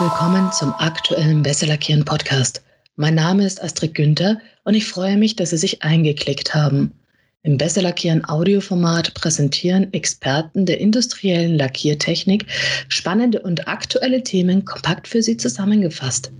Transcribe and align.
willkommen 0.00 0.50
zum 0.50 0.72
aktuellen 0.78 1.42
Besserlackieren 1.42 2.06
Podcast. 2.06 2.62
Mein 2.96 3.16
Name 3.16 3.44
ist 3.44 3.62
Astrid 3.62 3.94
Günther 3.94 4.40
und 4.64 4.72
ich 4.72 4.86
freue 4.86 5.18
mich, 5.18 5.36
dass 5.36 5.50
Sie 5.50 5.58
sich 5.58 5.82
eingeklickt 5.82 6.54
haben. 6.54 6.94
Im 7.42 7.58
Besserlackieren 7.58 8.24
Audioformat 8.24 9.12
präsentieren 9.12 9.92
Experten 9.92 10.64
der 10.64 10.80
industriellen 10.80 11.54
Lackiertechnik 11.58 12.46
spannende 12.88 13.40
und 13.40 13.68
aktuelle 13.68 14.22
Themen 14.22 14.64
kompakt 14.64 15.06
für 15.06 15.22
Sie 15.22 15.36
zusammengefasst. 15.36 16.32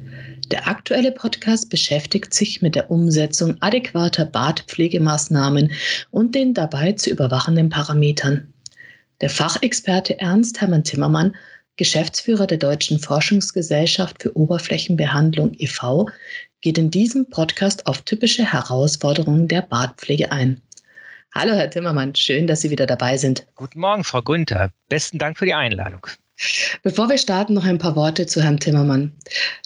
Der 0.50 0.66
aktuelle 0.66 1.12
Podcast 1.12 1.68
beschäftigt 1.68 2.32
sich 2.32 2.62
mit 2.62 2.74
der 2.74 2.90
Umsetzung 2.90 3.58
adäquater 3.60 4.24
Badpflegemaßnahmen 4.24 5.70
und 6.10 6.34
den 6.34 6.54
dabei 6.54 6.92
zu 6.92 7.10
überwachenden 7.10 7.68
Parametern. 7.68 8.54
Der 9.20 9.28
Fachexperte 9.28 10.18
Ernst 10.18 10.62
Hermann 10.62 10.86
Zimmermann, 10.86 11.34
Geschäftsführer 11.80 12.46
der 12.46 12.58
Deutschen 12.58 12.98
Forschungsgesellschaft 12.98 14.20
für 14.22 14.36
Oberflächenbehandlung 14.36 15.54
e.V., 15.56 16.10
geht 16.60 16.76
in 16.76 16.90
diesem 16.90 17.30
Podcast 17.30 17.86
auf 17.86 18.02
typische 18.02 18.52
Herausforderungen 18.52 19.48
der 19.48 19.62
Badpflege 19.62 20.30
ein. 20.30 20.60
Hallo, 21.34 21.54
Herr 21.54 21.70
Timmermann, 21.70 22.14
schön, 22.14 22.46
dass 22.46 22.60
Sie 22.60 22.68
wieder 22.68 22.84
dabei 22.84 23.16
sind. 23.16 23.46
Guten 23.54 23.80
Morgen, 23.80 24.04
Frau 24.04 24.20
Gunther. 24.20 24.70
Besten 24.90 25.18
Dank 25.18 25.38
für 25.38 25.46
die 25.46 25.54
Einladung. 25.54 26.06
Bevor 26.82 27.10
wir 27.10 27.18
starten, 27.18 27.52
noch 27.52 27.66
ein 27.66 27.76
paar 27.76 27.96
Worte 27.96 28.24
zu 28.26 28.42
Herrn 28.42 28.58
Timmermann. 28.58 29.12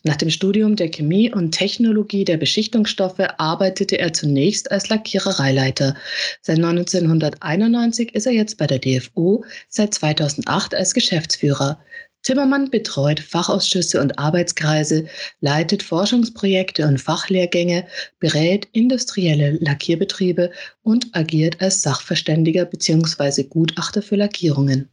Nach 0.03 0.17
dem 0.17 0.31
Studium 0.31 0.75
der 0.75 0.91
Chemie 0.91 1.33
und 1.33 1.53
Technologie 1.53 2.25
der 2.25 2.37
Beschichtungsstoffe 2.37 3.21
arbeitete 3.39 3.99
er 3.99 4.13
zunächst 4.13 4.73
als 4.73 4.89
Lackierereileiter. 4.89 5.95
Seit 6.43 6.57
1991 6.57 8.15
ist 8.15 8.27
er 8.27 8.33
jetzt 8.33 8.59
bei 8.59 8.67
der 8.67 8.81
DFO, 8.81 9.45
seit 9.69 9.95
2008 9.95 10.75
als 10.75 10.95
Geschäftsführer. 10.95 11.79
Timmermann 12.25 12.71
betreut 12.71 13.21
Fachausschüsse 13.21 14.01
und 14.01 14.19
Arbeitskreise, 14.19 15.07
leitet 15.41 15.83
Forschungsprojekte 15.83 16.87
und 16.87 16.99
Fachlehrgänge, 16.99 17.87
berät 18.19 18.67
industrielle 18.73 19.59
Lackierbetriebe 19.61 20.51
und 20.83 21.15
agiert 21.15 21.61
als 21.61 21.83
Sachverständiger 21.83 22.65
bzw. 22.65 23.45
Gutachter 23.45 24.01
für 24.01 24.17
Lackierungen. 24.17 24.89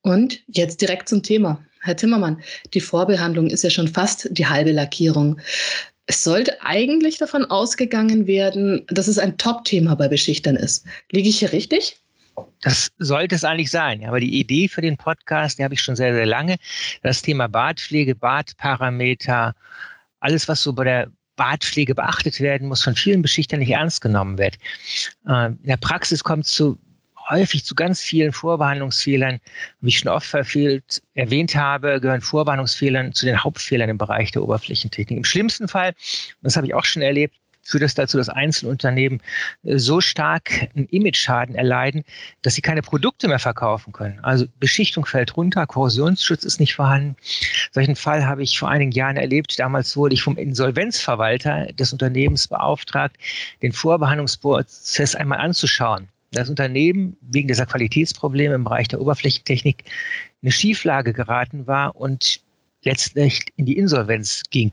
Und 0.00 0.40
jetzt 0.48 0.80
direkt 0.80 1.10
zum 1.10 1.22
Thema. 1.22 1.62
Herr 1.82 1.96
Timmermann, 1.96 2.40
die 2.72 2.80
Vorbehandlung 2.80 3.48
ist 3.50 3.62
ja 3.62 3.70
schon 3.70 3.88
fast 3.88 4.28
die 4.30 4.46
halbe 4.46 4.72
Lackierung. 4.72 5.38
Es 6.06 6.24
sollte 6.24 6.62
eigentlich 6.62 7.18
davon 7.18 7.44
ausgegangen 7.44 8.26
werden, 8.26 8.86
dass 8.88 9.08
es 9.08 9.18
ein 9.18 9.36
Top-Thema 9.36 9.94
bei 9.94 10.08
Beschichtern 10.08 10.56
ist. 10.56 10.86
Liege 11.10 11.28
ich 11.28 11.40
hier 11.40 11.52
richtig? 11.52 12.00
Das 12.60 12.90
sollte 12.98 13.34
es 13.34 13.44
eigentlich 13.44 13.70
sein. 13.70 14.04
Aber 14.06 14.20
die 14.20 14.38
Idee 14.38 14.68
für 14.68 14.80
den 14.80 14.96
Podcast, 14.96 15.58
die 15.58 15.64
habe 15.64 15.74
ich 15.74 15.82
schon 15.82 15.96
sehr, 15.96 16.14
sehr 16.14 16.26
lange. 16.26 16.56
Das 17.02 17.22
Thema 17.22 17.48
Badpflege, 17.48 18.14
Badparameter, 18.14 19.54
alles, 20.20 20.48
was 20.48 20.62
so 20.62 20.72
bei 20.72 20.84
der 20.84 21.10
Badpflege 21.36 21.94
beachtet 21.94 22.40
werden 22.40 22.68
muss, 22.68 22.82
von 22.82 22.94
vielen 22.94 23.22
Beschichtern 23.22 23.60
nicht 23.60 23.70
ernst 23.70 24.00
genommen 24.00 24.38
wird. 24.38 24.56
Äh, 25.28 25.46
in 25.46 25.58
der 25.64 25.76
Praxis 25.76 26.24
kommt 26.24 26.46
es 26.46 26.52
zu 26.52 26.78
häufig 27.28 27.64
zu 27.64 27.74
ganz 27.74 28.00
vielen 28.00 28.32
Vorbehandlungsfehlern. 28.32 29.40
Wie 29.80 29.88
ich 29.88 29.98
schon 29.98 30.08
oft 30.08 30.26
verfehlt 30.26 31.02
erwähnt 31.14 31.54
habe, 31.54 32.00
gehören 32.00 32.20
Vorbehandlungsfehlern 32.20 33.12
zu 33.12 33.26
den 33.26 33.42
Hauptfehlern 33.42 33.90
im 33.90 33.98
Bereich 33.98 34.30
der 34.32 34.42
Oberflächentechnik. 34.42 35.16
Im 35.16 35.24
schlimmsten 35.24 35.68
Fall, 35.68 35.94
das 36.42 36.56
habe 36.56 36.66
ich 36.66 36.74
auch 36.74 36.84
schon 36.84 37.02
erlebt, 37.02 37.36
führt 37.66 37.82
es 37.82 37.94
dazu, 37.94 38.16
dass 38.16 38.28
Einzelunternehmen 38.28 39.20
äh, 39.64 39.78
so 39.78 40.00
stark 40.00 40.68
einen 40.74 40.86
Image-Schaden 40.86 41.54
erleiden, 41.54 42.04
dass 42.42 42.54
sie 42.54 42.62
keine 42.62 42.82
Produkte 42.82 43.28
mehr 43.28 43.38
verkaufen 43.38 43.92
können. 43.92 44.18
Also 44.22 44.46
Beschichtung 44.60 45.04
fällt 45.04 45.36
runter, 45.36 45.66
Korrosionsschutz 45.66 46.44
ist 46.44 46.60
nicht 46.60 46.74
vorhanden. 46.74 47.16
Solchen 47.72 47.96
Fall 47.96 48.26
habe 48.26 48.42
ich 48.42 48.58
vor 48.58 48.68
einigen 48.68 48.92
Jahren 48.92 49.16
erlebt. 49.16 49.58
Damals 49.58 49.96
wurde 49.96 50.14
ich 50.14 50.22
vom 50.22 50.36
Insolvenzverwalter 50.36 51.66
des 51.72 51.92
Unternehmens 51.92 52.48
beauftragt, 52.48 53.16
den 53.62 53.72
Vorbehandlungsprozess 53.72 55.14
einmal 55.14 55.38
anzuschauen. 55.38 56.08
Das 56.32 56.48
Unternehmen 56.48 57.16
wegen 57.20 57.48
dieser 57.48 57.66
Qualitätsprobleme 57.66 58.54
im 58.54 58.64
Bereich 58.64 58.88
der 58.88 59.00
Oberflächentechnik 59.00 59.84
eine 60.42 60.52
Schieflage 60.52 61.12
geraten 61.12 61.66
war 61.66 61.96
und 61.96 62.40
letztlich 62.82 63.46
in 63.56 63.66
die 63.66 63.76
Insolvenz 63.76 64.42
ging. 64.50 64.72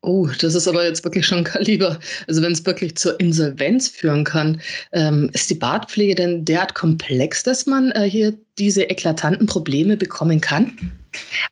Oh, 0.00 0.28
das 0.40 0.54
ist 0.54 0.68
aber 0.68 0.84
jetzt 0.84 1.02
wirklich 1.02 1.26
schon 1.26 1.42
Kaliber. 1.44 1.98
Also 2.28 2.40
wenn 2.40 2.52
es 2.52 2.64
wirklich 2.64 2.96
zur 2.96 3.18
Insolvenz 3.18 3.88
führen 3.88 4.22
kann, 4.22 4.60
ähm, 4.92 5.28
ist 5.32 5.50
die 5.50 5.56
Bartpflege 5.56 6.14
denn 6.14 6.44
derart 6.44 6.74
komplex, 6.74 7.42
dass 7.42 7.66
man 7.66 7.90
äh, 7.92 8.08
hier 8.08 8.32
diese 8.58 8.84
eklatanten 8.84 9.46
Probleme 9.46 9.96
bekommen 9.96 10.40
kann? 10.40 10.92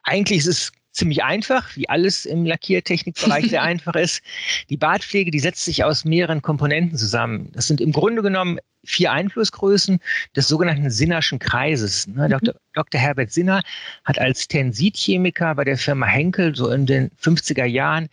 Eigentlich 0.05 0.39
ist 0.39 0.47
es 0.47 0.73
ziemlich 0.97 1.23
einfach, 1.23 1.77
wie 1.77 1.89
alles 1.89 2.25
im 2.25 2.45
Lackiertechnikbereich 2.45 3.51
sehr 3.51 3.63
einfach 3.65 3.95
ist. 3.95 4.23
Die 4.71 4.77
Bartpflege, 4.77 5.31
die 5.31 5.39
setzt 5.39 5.65
sich 5.65 5.85
aus 5.85 6.05
mehreren 6.05 6.43
Komponenten 6.43 6.97
zusammen. 6.97 7.51
Das 7.53 7.67
sind 7.67 7.81
im 7.81 7.93
Grunde 7.93 8.23
genommen 8.23 8.59
vier 8.85 9.13
Einflussgrößen 9.13 10.01
des 10.35 10.49
sogenannten 10.49 10.91
Sinnerschen 10.91 11.39
Kreises. 11.39 12.07
Ne, 12.07 12.29
Dr. 12.29 12.55
Dr. 12.75 13.01
Herbert 13.01 13.33
Sinner 13.33 13.63
hat 14.05 14.19
als 14.19 14.49
Tensitchemiker 14.49 15.55
bei 15.55 15.65
der 15.65 15.77
Firma 15.77 16.07
Henkel 16.07 16.55
so 16.55 16.71
in 16.71 16.87
den 16.87 17.11
50er 17.21 17.65
Jahren 17.65 18.09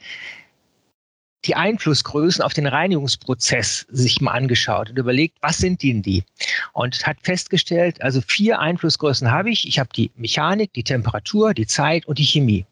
die 1.45 1.55
Einflussgrößen 1.55 2.41
auf 2.41 2.53
den 2.53 2.67
Reinigungsprozess 2.67 3.85
sich 3.89 4.21
mal 4.21 4.31
angeschaut 4.31 4.89
und 4.89 4.97
überlegt, 4.97 5.37
was 5.41 5.57
sind 5.57 5.83
denn 5.83 6.01
die? 6.01 6.23
Und 6.71 7.05
hat 7.05 7.17
festgestellt, 7.21 8.01
also 8.01 8.21
vier 8.21 8.59
Einflussgrößen 8.59 9.29
habe 9.29 9.51
ich. 9.51 9.67
Ich 9.67 9.77
habe 9.77 9.89
die 9.93 10.11
Mechanik, 10.15 10.71
die 10.73 10.83
Temperatur, 10.83 11.53
die 11.53 11.67
Zeit 11.67 12.05
und 12.05 12.17
die 12.17 12.25
Chemie. 12.25 12.65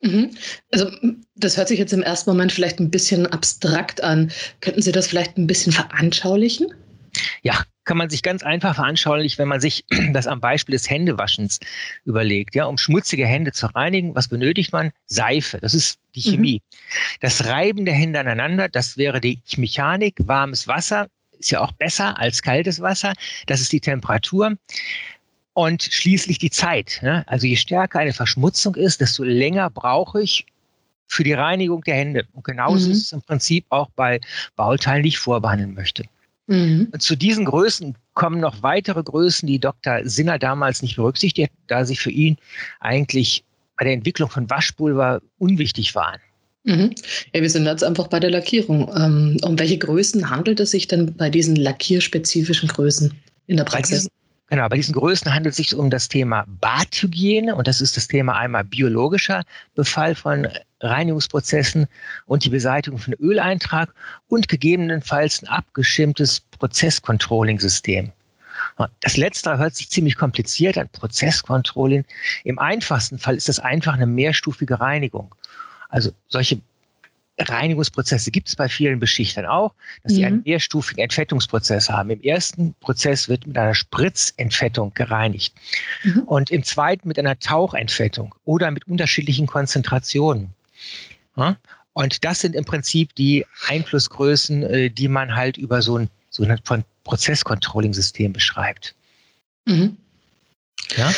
Mhm. 0.00 0.30
Also 0.70 0.90
das 1.34 1.56
hört 1.56 1.68
sich 1.68 1.78
jetzt 1.78 1.92
im 1.92 2.02
ersten 2.02 2.30
Moment 2.30 2.52
vielleicht 2.52 2.78
ein 2.78 2.90
bisschen 2.90 3.26
abstrakt 3.26 4.02
an. 4.02 4.30
Könnten 4.60 4.82
Sie 4.82 4.92
das 4.92 5.08
vielleicht 5.08 5.36
ein 5.36 5.46
bisschen 5.46 5.72
veranschaulichen? 5.72 6.68
Ja, 7.42 7.64
kann 7.84 7.96
man 7.96 8.10
sich 8.10 8.22
ganz 8.22 8.42
einfach 8.42 8.74
veranschaulichen, 8.74 9.38
wenn 9.38 9.48
man 9.48 9.60
sich 9.60 9.84
das 10.12 10.26
am 10.26 10.40
Beispiel 10.40 10.74
des 10.74 10.88
Händewaschens 10.88 11.58
überlegt. 12.04 12.54
Ja, 12.54 12.66
um 12.66 12.78
schmutzige 12.78 13.26
Hände 13.26 13.52
zu 13.52 13.66
reinigen, 13.66 14.14
was 14.14 14.28
benötigt 14.28 14.72
man? 14.72 14.92
Seife. 15.06 15.58
Das 15.58 15.74
ist 15.74 15.98
die 16.14 16.28
mhm. 16.28 16.32
Chemie. 16.34 16.62
Mhm. 16.62 17.18
Das 17.20 17.46
Reiben 17.46 17.84
der 17.84 17.94
Hände 17.94 18.20
aneinander, 18.20 18.68
das 18.68 18.96
wäre 18.96 19.20
die 19.20 19.40
Mechanik. 19.56 20.16
Warmes 20.18 20.68
Wasser 20.68 21.08
ist 21.38 21.50
ja 21.50 21.60
auch 21.60 21.72
besser 21.72 22.18
als 22.18 22.42
kaltes 22.42 22.80
Wasser. 22.80 23.14
Das 23.46 23.60
ist 23.60 23.72
die 23.72 23.80
Temperatur. 23.80 24.56
Und 25.58 25.82
schließlich 25.82 26.38
die 26.38 26.50
Zeit. 26.50 27.00
Ne? 27.02 27.24
Also 27.26 27.48
je 27.48 27.56
stärker 27.56 27.98
eine 27.98 28.12
Verschmutzung 28.12 28.76
ist, 28.76 29.00
desto 29.00 29.24
länger 29.24 29.70
brauche 29.70 30.22
ich 30.22 30.46
für 31.08 31.24
die 31.24 31.32
Reinigung 31.32 31.82
der 31.82 31.96
Hände. 31.96 32.26
Und 32.32 32.44
genauso 32.44 32.86
mhm. 32.86 32.92
ist 32.92 33.06
es 33.06 33.10
im 33.12 33.22
Prinzip 33.22 33.64
auch 33.70 33.90
bei 33.96 34.20
Bauteilen, 34.54 35.02
die 35.02 35.08
ich 35.08 35.18
vorbehandeln 35.18 35.74
möchte. 35.74 36.04
Mhm. 36.46 36.90
Und 36.92 37.02
zu 37.02 37.16
diesen 37.16 37.44
Größen 37.44 37.96
kommen 38.14 38.38
noch 38.38 38.62
weitere 38.62 39.02
Größen, 39.02 39.48
die 39.48 39.58
Dr. 39.58 40.02
Sinner 40.04 40.38
damals 40.38 40.80
nicht 40.80 40.94
berücksichtigt, 40.94 41.50
da 41.66 41.84
sie 41.84 41.96
für 41.96 42.12
ihn 42.12 42.36
eigentlich 42.78 43.42
bei 43.76 43.84
der 43.84 43.94
Entwicklung 43.94 44.30
von 44.30 44.48
Waschpulver 44.48 45.20
unwichtig 45.38 45.96
waren. 45.96 46.20
Mhm. 46.62 46.94
Ja, 47.34 47.42
wir 47.42 47.50
sind 47.50 47.66
jetzt 47.66 47.82
einfach 47.82 48.06
bei 48.06 48.20
der 48.20 48.30
Lackierung. 48.30 48.92
Ähm, 48.96 49.38
um 49.42 49.58
welche 49.58 49.78
Größen 49.78 50.30
handelt 50.30 50.60
es 50.60 50.70
sich 50.70 50.86
denn 50.86 51.16
bei 51.16 51.30
diesen 51.30 51.56
lackierspezifischen 51.56 52.68
Größen 52.68 53.12
in 53.48 53.56
der 53.56 53.64
Praxis? 53.64 54.08
Genau, 54.50 54.66
bei 54.68 54.76
diesen 54.76 54.94
Größen 54.94 55.34
handelt 55.34 55.52
es 55.52 55.56
sich 55.58 55.74
um 55.74 55.90
das 55.90 56.08
Thema 56.08 56.46
Badhygiene 56.46 57.54
und 57.54 57.68
das 57.68 57.82
ist 57.82 57.98
das 57.98 58.08
Thema 58.08 58.36
einmal 58.36 58.64
biologischer 58.64 59.44
Befall 59.74 60.14
von 60.14 60.48
Reinigungsprozessen 60.80 61.86
und 62.24 62.44
die 62.44 62.48
Beseitigung 62.48 62.98
von 62.98 63.12
Öleintrag 63.14 63.92
und 64.28 64.48
gegebenenfalls 64.48 65.42
ein 65.42 65.48
abgeschirmtes 65.48 66.40
Prozesscontrolling-System. 66.58 68.10
Das 69.00 69.16
letztere 69.18 69.58
hört 69.58 69.74
sich 69.74 69.90
ziemlich 69.90 70.16
kompliziert 70.16 70.78
an, 70.78 70.88
Prozesscontrolling. 70.88 72.04
Im 72.44 72.58
einfachsten 72.58 73.18
Fall 73.18 73.36
ist 73.36 73.48
das 73.48 73.58
einfach 73.58 73.94
eine 73.94 74.06
mehrstufige 74.06 74.80
Reinigung. 74.80 75.34
Also 75.90 76.10
solche 76.28 76.60
Reinigungsprozesse 77.38 78.30
gibt 78.30 78.48
es 78.48 78.56
bei 78.56 78.68
vielen 78.68 78.98
Beschichtern 78.98 79.46
auch, 79.46 79.74
dass 80.02 80.12
sie 80.12 80.20
mhm. 80.20 80.26
einen 80.26 80.42
mehrstufigen 80.44 81.02
Entfettungsprozess 81.02 81.88
haben. 81.88 82.10
Im 82.10 82.20
ersten 82.20 82.74
Prozess 82.80 83.28
wird 83.28 83.46
mit 83.46 83.56
einer 83.56 83.74
Spritzentfettung 83.74 84.92
gereinigt 84.94 85.54
mhm. 86.02 86.22
und 86.22 86.50
im 86.50 86.64
zweiten 86.64 87.06
mit 87.06 87.18
einer 87.18 87.38
Tauchentfettung 87.38 88.34
oder 88.44 88.70
mit 88.70 88.86
unterschiedlichen 88.88 89.46
Konzentrationen. 89.46 90.50
Ja? 91.36 91.56
Und 91.92 92.24
das 92.24 92.40
sind 92.40 92.54
im 92.54 92.64
Prinzip 92.64 93.14
die 93.14 93.44
Einflussgrößen, 93.66 94.62
äh, 94.62 94.90
die 94.90 95.08
man 95.08 95.34
halt 95.34 95.56
über 95.56 95.82
so 95.82 95.96
ein 95.96 96.10
sogenanntes 96.30 96.84
Prozesscontrolling-System 97.04 98.32
beschreibt. 98.32 98.94
Mhm. 99.64 99.96
Ja? 100.96 101.12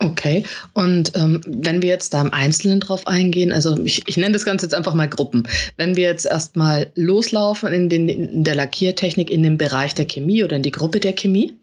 Okay, 0.00 0.44
und 0.74 1.12
ähm, 1.14 1.40
wenn 1.46 1.80
wir 1.80 1.88
jetzt 1.88 2.12
da 2.12 2.20
im 2.20 2.32
Einzelnen 2.32 2.80
drauf 2.80 3.06
eingehen, 3.06 3.52
also 3.52 3.78
ich, 3.84 4.06
ich 4.08 4.16
nenne 4.16 4.32
das 4.32 4.44
Ganze 4.44 4.66
jetzt 4.66 4.74
einfach 4.74 4.92
mal 4.92 5.08
Gruppen. 5.08 5.48
Wenn 5.76 5.94
wir 5.94 6.04
jetzt 6.04 6.26
erstmal 6.26 6.90
loslaufen 6.96 7.72
in, 7.72 7.88
den, 7.88 8.08
in 8.08 8.44
der 8.44 8.56
Lackiertechnik 8.56 9.30
in 9.30 9.44
den 9.44 9.56
Bereich 9.56 9.94
der 9.94 10.06
Chemie 10.06 10.42
oder 10.42 10.56
in 10.56 10.62
die 10.62 10.72
Gruppe 10.72 10.98
der 10.98 11.14
Chemie? 11.14 11.56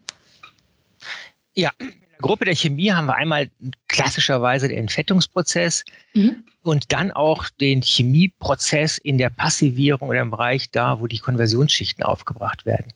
Ja, 1.54 1.70
in 1.78 1.88
der 1.88 2.20
Gruppe 2.20 2.46
der 2.46 2.56
Chemie 2.56 2.90
haben 2.90 3.06
wir 3.06 3.16
einmal 3.16 3.50
klassischerweise 3.88 4.68
den 4.68 4.78
Entfettungsprozess 4.78 5.84
mhm. 6.14 6.42
und 6.62 6.90
dann 6.90 7.10
auch 7.10 7.50
den 7.60 7.82
Chemieprozess 7.82 8.96
in 8.96 9.18
der 9.18 9.28
Passivierung 9.28 10.08
oder 10.08 10.22
im 10.22 10.30
Bereich 10.30 10.70
da, 10.70 11.00
wo 11.00 11.06
die 11.06 11.18
Konversionsschichten 11.18 12.02
aufgebracht 12.02 12.64
werden. 12.64 12.92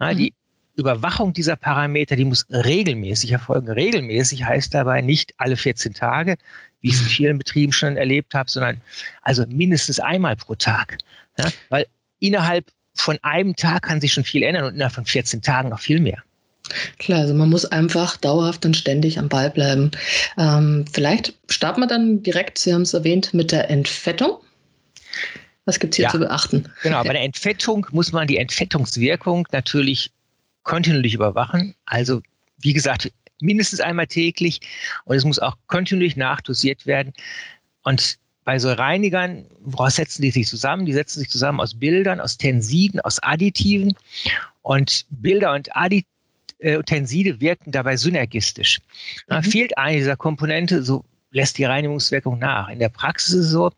Ja, 0.00 0.14
mhm. 0.14 0.16
Die 0.16 0.34
Überwachung 0.78 1.32
dieser 1.32 1.56
Parameter, 1.56 2.16
die 2.16 2.24
muss 2.24 2.46
regelmäßig 2.50 3.32
erfolgen. 3.32 3.68
Regelmäßig 3.68 4.44
heißt 4.44 4.72
dabei 4.72 5.00
nicht 5.00 5.34
alle 5.36 5.56
14 5.56 5.92
Tage, 5.92 6.36
wie 6.80 6.88
ich 6.88 6.94
es 6.94 7.02
in 7.02 7.08
vielen 7.08 7.38
Betrieben 7.38 7.72
schon 7.72 7.96
erlebt 7.96 8.34
habe, 8.34 8.50
sondern 8.50 8.80
also 9.22 9.44
mindestens 9.48 9.98
einmal 9.98 10.36
pro 10.36 10.54
Tag. 10.54 10.98
Ja, 11.36 11.50
weil 11.68 11.86
innerhalb 12.20 12.70
von 12.94 13.18
einem 13.22 13.56
Tag 13.56 13.82
kann 13.82 14.00
sich 14.00 14.12
schon 14.12 14.24
viel 14.24 14.42
ändern 14.42 14.64
und 14.64 14.74
innerhalb 14.74 14.94
von 14.94 15.04
14 15.04 15.42
Tagen 15.42 15.68
noch 15.68 15.80
viel 15.80 16.00
mehr. 16.00 16.22
Klar, 16.98 17.20
also 17.20 17.34
man 17.34 17.48
muss 17.48 17.64
einfach 17.64 18.16
dauerhaft 18.16 18.64
und 18.66 18.76
ständig 18.76 19.18
am 19.18 19.28
Ball 19.28 19.50
bleiben. 19.50 19.90
Ähm, 20.36 20.84
vielleicht 20.92 21.34
starten 21.48 21.80
wir 21.80 21.86
dann 21.86 22.22
direkt, 22.22 22.58
Sie 22.58 22.74
haben 22.74 22.82
es 22.82 22.94
erwähnt, 22.94 23.32
mit 23.32 23.52
der 23.52 23.70
Entfettung. 23.70 24.38
Was 25.64 25.78
gibt 25.78 25.94
es 25.94 25.96
hier 25.96 26.04
ja, 26.04 26.10
zu 26.10 26.18
beachten? 26.18 26.68
Genau, 26.82 27.02
bei 27.02 27.12
der 27.12 27.22
Entfettung 27.22 27.86
muss 27.90 28.12
man 28.12 28.26
die 28.26 28.38
Entfettungswirkung 28.38 29.46
natürlich 29.52 30.10
kontinuierlich 30.68 31.14
überwachen. 31.14 31.74
Also, 31.86 32.20
wie 32.60 32.74
gesagt, 32.74 33.10
mindestens 33.40 33.80
einmal 33.80 34.06
täglich 34.06 34.60
und 35.04 35.16
es 35.16 35.24
muss 35.24 35.38
auch 35.38 35.56
kontinuierlich 35.66 36.16
nachdosiert 36.16 36.86
werden. 36.86 37.12
Und 37.82 38.18
bei 38.44 38.58
so 38.58 38.72
Reinigern, 38.72 39.46
woraus 39.60 39.96
setzen 39.96 40.22
die 40.22 40.30
sich 40.30 40.46
zusammen? 40.46 40.86
Die 40.86 40.92
setzen 40.92 41.20
sich 41.20 41.30
zusammen 41.30 41.60
aus 41.60 41.74
Bildern, 41.74 42.20
aus 42.20 42.36
Tensiden, 42.36 43.00
aus 43.00 43.18
Additiven. 43.22 43.94
Und 44.62 45.06
Bilder 45.10 45.54
und 45.54 45.74
Additiven 45.74 46.08
äh, 46.58 46.82
Tenside 46.82 47.40
wirken 47.40 47.72
dabei 47.72 47.96
synergistisch. 47.96 48.80
Mhm. 49.28 49.42
Fehlt 49.44 49.78
eine 49.78 49.98
dieser 49.98 50.16
Komponente, 50.16 50.82
so 50.82 51.04
lässt 51.30 51.56
die 51.56 51.64
Reinigungswirkung 51.64 52.38
nach. 52.38 52.68
In 52.68 52.78
der 52.78 52.88
Praxis 52.88 53.34
ist 53.34 53.46
es 53.46 53.50
so, 53.52 53.70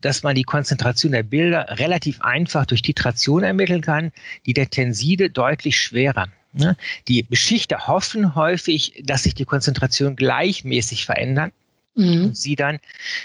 dass 0.00 0.22
man 0.22 0.34
die 0.34 0.44
Konzentration 0.44 1.12
der 1.12 1.22
Bilder 1.22 1.66
relativ 1.78 2.20
einfach 2.20 2.66
durch 2.66 2.82
Titration 2.82 3.42
ermitteln 3.42 3.82
kann, 3.82 4.12
die 4.46 4.54
der 4.54 4.70
Tenside 4.70 5.30
deutlich 5.30 5.78
schwerer. 5.78 6.28
Ne? 6.52 6.76
Die 7.06 7.22
Beschichter 7.22 7.86
hoffen 7.86 8.34
häufig, 8.34 9.02
dass 9.04 9.22
sich 9.22 9.34
die 9.34 9.44
Konzentration 9.44 10.16
gleichmäßig 10.16 11.06
verändern 11.06 11.52
mhm. 11.94 12.24
und 12.24 12.36
sie 12.36 12.56
dann 12.56 12.78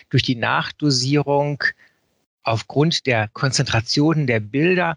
durch 0.09 0.23
die 0.23 0.35
Nachdosierung 0.35 1.63
aufgrund 2.43 3.07
der 3.07 3.27
Konzentrationen 3.29 4.27
der 4.27 4.39
Bilder 4.39 4.95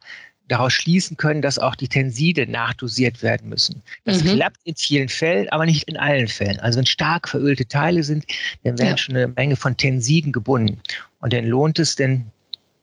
daraus 0.49 0.73
schließen 0.73 1.17
können, 1.17 1.43
dass 1.43 1.59
auch 1.59 1.75
die 1.75 1.89
Tenside 1.89 2.47
nachdosiert 2.47 3.23
werden 3.23 3.49
müssen. 3.49 3.83
Das 4.05 4.25
mhm. 4.25 4.37
klappt 4.37 4.59
in 4.65 4.75
vielen 4.77 5.09
Fällen, 5.09 5.49
aber 5.51 5.67
nicht 5.67 5.85
in 5.85 5.97
allen 5.97 6.29
Fällen. 6.29 6.59
Also 6.61 6.79
wenn 6.79 6.87
stark 6.87 7.29
verölte 7.29 7.67
Teile 7.67 8.03
sind, 8.03 8.27
dann 8.65 8.79
werden 8.79 8.91
ja. 8.91 8.99
schon 8.99 9.17
eine 9.17 9.29
Menge 9.29 9.57
von 9.57 9.77
Tensiden 9.77 10.33
gebunden. 10.33 10.81
Und 11.21 11.33
dann 11.33 11.47
lohnt 11.47 11.79
es 11.79 11.97
denn, 11.97 12.27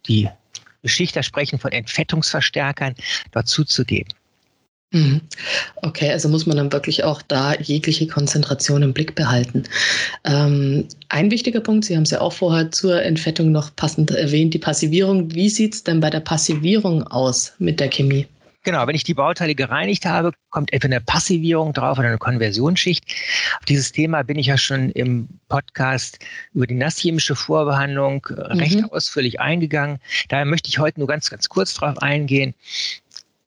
die 0.08 0.30
Beschichter 0.82 1.24
sprechen 1.24 1.60
von 1.60 1.72
Entfettungsverstärkern, 1.72 2.96
dort 3.32 3.48
zuzugeben. 3.48 4.14
Mhm. 4.92 5.22
Okay, 5.78 6.12
also 6.12 6.30
muss 6.30 6.46
man 6.46 6.58
dann 6.58 6.72
wirklich 6.72 7.04
auch 7.04 7.22
da 7.22 7.56
jegliche 7.56 8.08
Konzentration 8.08 8.84
im 8.84 8.94
Blick 8.94 9.16
behalten. 9.16 9.64
Ähm, 10.24 10.88
ein 11.10 11.32
wichtiger 11.32 11.60
Punkt, 11.60 11.86
Sie 11.86 11.96
haben 11.96 12.04
es 12.04 12.12
ja 12.12 12.22
auch 12.22 12.34
vorher 12.34 12.72
zur 12.72 13.02
Entfettung 13.02 13.52
noch 13.52 13.76
passend 13.76 14.12
erwähnt, 14.12 14.54
die 14.54 14.60
Passivierung. 14.60 15.34
Wie 15.34 15.50
sieht 15.50 15.74
es 15.74 15.84
denn 15.84 16.00
bei 16.00 16.10
der 16.10 16.22
Passivierung 16.22 17.04
aus 17.04 17.54
mit 17.58 17.80
der 17.80 17.90
Chemie? 17.90 18.28
Genau, 18.66 18.88
wenn 18.88 18.96
ich 18.96 19.04
die 19.04 19.14
Bauteile 19.14 19.54
gereinigt 19.54 20.06
habe, 20.06 20.32
kommt 20.50 20.74
entweder 20.74 20.96
eine 20.96 21.06
Passivierung 21.06 21.72
drauf 21.72 22.00
oder 22.00 22.08
eine 22.08 22.18
Konversionsschicht. 22.18 23.06
Auf 23.60 23.66
dieses 23.66 23.92
Thema 23.92 24.24
bin 24.24 24.40
ich 24.40 24.48
ja 24.48 24.58
schon 24.58 24.90
im 24.90 25.30
Podcast 25.50 26.18
über 26.52 26.66
die 26.66 26.74
nasschemische 26.74 27.36
Vorbehandlung 27.36 28.26
äh, 28.26 28.34
recht 28.54 28.82
mhm. 28.82 28.86
ausführlich 28.86 29.40
eingegangen. 29.40 30.00
Daher 30.30 30.46
möchte 30.46 30.68
ich 30.70 30.80
heute 30.80 31.00
nur 31.00 31.08
ganz, 31.08 31.30
ganz 31.30 31.48
kurz 31.48 31.76
drauf 31.76 32.00
eingehen. 32.00 32.56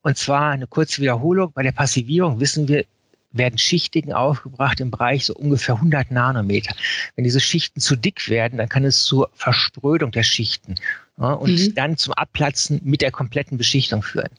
Und 0.02 0.16
zwar 0.16 0.52
eine 0.52 0.68
kurze 0.68 1.02
Wiederholung. 1.02 1.50
Bei 1.52 1.64
der 1.64 1.72
Passivierung 1.72 2.38
wissen 2.38 2.68
wir, 2.68 2.84
werden 3.30 3.58
Schichtigen 3.58 4.12
aufgebracht 4.12 4.80
im 4.80 4.90
Bereich 4.90 5.26
so 5.26 5.34
ungefähr 5.34 5.74
100 5.76 6.10
Nanometer. 6.10 6.74
Wenn 7.14 7.24
diese 7.24 7.40
Schichten 7.40 7.80
zu 7.80 7.96
dick 7.96 8.28
werden, 8.28 8.58
dann 8.58 8.68
kann 8.68 8.84
es 8.84 9.04
zur 9.04 9.30
Versprödung 9.34 10.10
der 10.10 10.22
Schichten 10.22 10.76
ja, 11.18 11.32
und 11.32 11.52
mhm. 11.52 11.74
dann 11.74 11.96
zum 11.96 12.14
Abplatzen 12.14 12.80
mit 12.84 13.02
der 13.02 13.10
kompletten 13.10 13.58
Beschichtung 13.58 14.02
führen. 14.02 14.30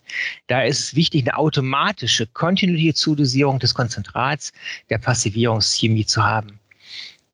Da 0.47 0.63
ist 0.63 0.79
es 0.79 0.95
wichtig, 0.95 1.23
eine 1.23 1.37
automatische, 1.37 2.25
kontinuierliche 2.27 2.95
Zudosierung 2.95 3.59
des 3.59 3.73
Konzentrats 3.73 4.51
der 4.89 4.97
Passivierungschemie 4.97 6.05
zu 6.05 6.23
haben. 6.23 6.59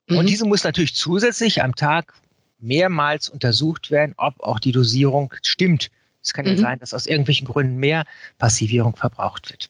Mhm. 0.08 0.18
Und 0.18 0.30
diese 0.30 0.46
muss 0.46 0.64
natürlich 0.64 0.96
zusätzlich 0.96 1.64
am 1.64 1.76
Tag 1.76 2.14
mehrmals 2.60 3.30
untersucht 3.30 3.92
werden, 3.92 4.14
ob 4.18 4.42
auch 4.42 4.60
die 4.60 4.72
Dosierung 4.72 5.34
stimmt. 5.42 5.90
Es 6.22 6.34
kann 6.34 6.46
mhm. 6.46 6.52
ja 6.52 6.58
sein, 6.58 6.80
dass 6.80 6.94
aus 6.94 7.06
irgendwelchen 7.06 7.48
Gründen 7.48 7.78
mehr 7.78 8.06
Passivierung 8.40 8.96
verbraucht 8.96 9.52
wird. 9.52 9.70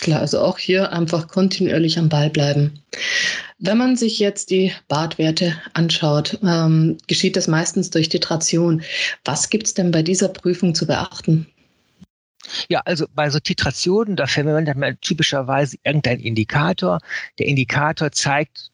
Klar, 0.00 0.20
also 0.20 0.40
auch 0.40 0.58
hier 0.58 0.92
einfach 0.92 1.26
kontinuierlich 1.26 1.98
am 1.98 2.08
Ball 2.08 2.30
bleiben. 2.30 2.80
Wenn 3.58 3.78
man 3.78 3.96
sich 3.96 4.20
jetzt 4.20 4.50
die 4.50 4.72
Bartwerte 4.86 5.60
anschaut, 5.74 6.38
ähm, 6.44 6.98
geschieht 7.08 7.36
das 7.36 7.48
meistens 7.48 7.90
durch 7.90 8.08
Titration. 8.08 8.82
Was 9.24 9.50
gibt 9.50 9.66
es 9.66 9.74
denn 9.74 9.90
bei 9.90 10.02
dieser 10.02 10.28
Prüfung 10.28 10.74
zu 10.76 10.86
beachten? 10.86 11.48
Ja, 12.68 12.80
also 12.84 13.06
bei 13.14 13.28
so 13.28 13.40
Titrationen, 13.40 14.14
da 14.14 14.26
verwendet 14.26 14.76
man 14.76 15.00
typischerweise 15.00 15.76
irgendeinen 15.82 16.20
Indikator. 16.20 17.00
Der 17.38 17.46
Indikator 17.46 18.12
zeigt 18.12 18.70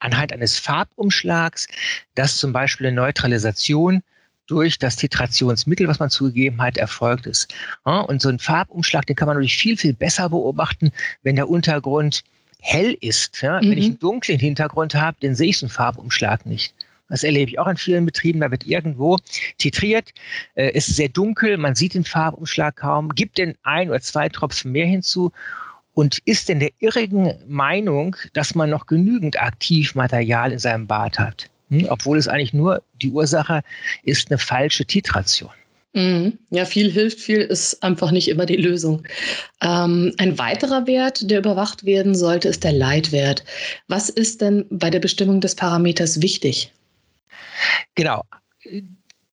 anhand 0.00 0.32
eines 0.32 0.58
Farbumschlags, 0.58 1.68
dass 2.16 2.36
zum 2.36 2.52
Beispiel 2.52 2.88
eine 2.88 2.96
Neutralisation 2.96 4.02
durch 4.48 4.78
das 4.78 4.96
Titrationsmittel, 4.96 5.86
was 5.86 6.00
man 6.00 6.10
zugegeben 6.10 6.60
hat, 6.60 6.76
erfolgt 6.76 7.26
ist. 7.26 7.54
und 7.84 8.20
so 8.20 8.28
ein 8.28 8.40
Farbumschlag, 8.40 9.06
den 9.06 9.14
kann 9.14 9.26
man 9.26 9.36
natürlich 9.36 9.56
viel, 9.56 9.76
viel 9.76 9.94
besser 9.94 10.30
beobachten, 10.30 10.90
wenn 11.22 11.36
der 11.36 11.48
Untergrund 11.48 12.24
hell 12.60 12.96
ist. 13.00 13.42
Mhm. 13.42 13.46
Wenn 13.46 13.72
ich 13.72 13.78
mhm. 13.78 13.84
einen 13.84 13.98
dunklen 14.00 14.38
Hintergrund 14.38 14.94
habe, 14.94 15.16
dann 15.20 15.34
sehe 15.34 15.50
ich 15.50 15.58
so 15.58 15.66
einen 15.66 15.70
Farbumschlag 15.70 16.46
nicht. 16.46 16.74
Das 17.08 17.22
erlebe 17.22 17.50
ich 17.50 17.58
auch 17.58 17.68
in 17.68 17.76
vielen 17.76 18.04
Betrieben. 18.04 18.40
Da 18.40 18.50
wird 18.50 18.66
irgendwo 18.66 19.18
titriert, 19.56 20.12
äh, 20.54 20.70
ist 20.72 20.88
sehr 20.88 21.08
dunkel, 21.08 21.56
man 21.56 21.74
sieht 21.74 21.94
den 21.94 22.04
Farbumschlag 22.04 22.76
kaum, 22.76 23.14
gibt 23.14 23.38
denn 23.38 23.54
ein 23.62 23.88
oder 23.88 24.00
zwei 24.00 24.28
Tropfen 24.28 24.72
mehr 24.72 24.86
hinzu 24.86 25.32
und 25.94 26.18
ist 26.26 26.48
denn 26.48 26.60
der 26.60 26.70
irrigen 26.80 27.34
Meinung, 27.48 28.16
dass 28.34 28.54
man 28.54 28.70
noch 28.70 28.86
genügend 28.86 29.40
Aktivmaterial 29.40 30.52
in 30.52 30.58
seinem 30.58 30.86
Bad 30.86 31.18
hat. 31.18 31.50
Hm, 31.70 31.86
obwohl 31.88 32.18
es 32.18 32.28
eigentlich 32.28 32.54
nur 32.54 32.82
die 33.02 33.10
Ursache 33.10 33.62
ist 34.02 34.30
eine 34.30 34.38
falsche 34.38 34.84
Titration. 34.84 35.50
Mhm. 35.94 36.38
Ja, 36.50 36.64
viel 36.64 36.90
hilft, 36.90 37.18
viel 37.18 37.40
ist 37.40 37.82
einfach 37.82 38.10
nicht 38.10 38.28
immer 38.28 38.46
die 38.46 38.56
Lösung. 38.56 39.02
Ähm, 39.62 40.14
ein 40.18 40.38
weiterer 40.38 40.86
Wert, 40.86 41.30
der 41.30 41.38
überwacht 41.38 41.84
werden 41.84 42.14
sollte, 42.14 42.48
ist 42.48 42.64
der 42.64 42.72
Leitwert. 42.72 43.44
Was 43.88 44.08
ist 44.08 44.40
denn 44.42 44.66
bei 44.70 44.90
der 44.90 45.00
Bestimmung 45.00 45.40
des 45.40 45.54
Parameters 45.54 46.20
wichtig? 46.20 46.72
Genau. 47.94 48.22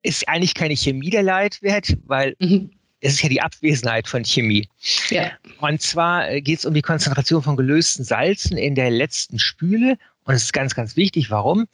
Ist 0.02 0.28
eigentlich 0.28 0.54
keine 0.54 0.74
Chemie 0.74 1.10
der 1.10 1.22
Leitwert, 1.22 1.96
weil 2.06 2.34
mhm. 2.38 2.70
es 3.00 3.14
ist 3.14 3.22
ja 3.22 3.28
die 3.28 3.42
Abwesenheit 3.42 4.08
von 4.08 4.24
Chemie. 4.24 4.66
Ja. 5.10 5.30
Und 5.60 5.82
zwar 5.82 6.30
äh, 6.30 6.40
geht 6.40 6.60
es 6.60 6.64
um 6.64 6.72
die 6.72 6.82
Konzentration 6.82 7.42
von 7.42 7.56
gelösten 7.56 8.04
Salzen 8.04 8.56
in 8.56 8.74
der 8.74 8.90
letzten 8.90 9.38
Spüle. 9.38 9.98
Und 10.24 10.34
es 10.34 10.44
ist 10.44 10.52
ganz, 10.52 10.74
ganz 10.74 10.96
wichtig. 10.96 11.30
Warum? 11.30 11.68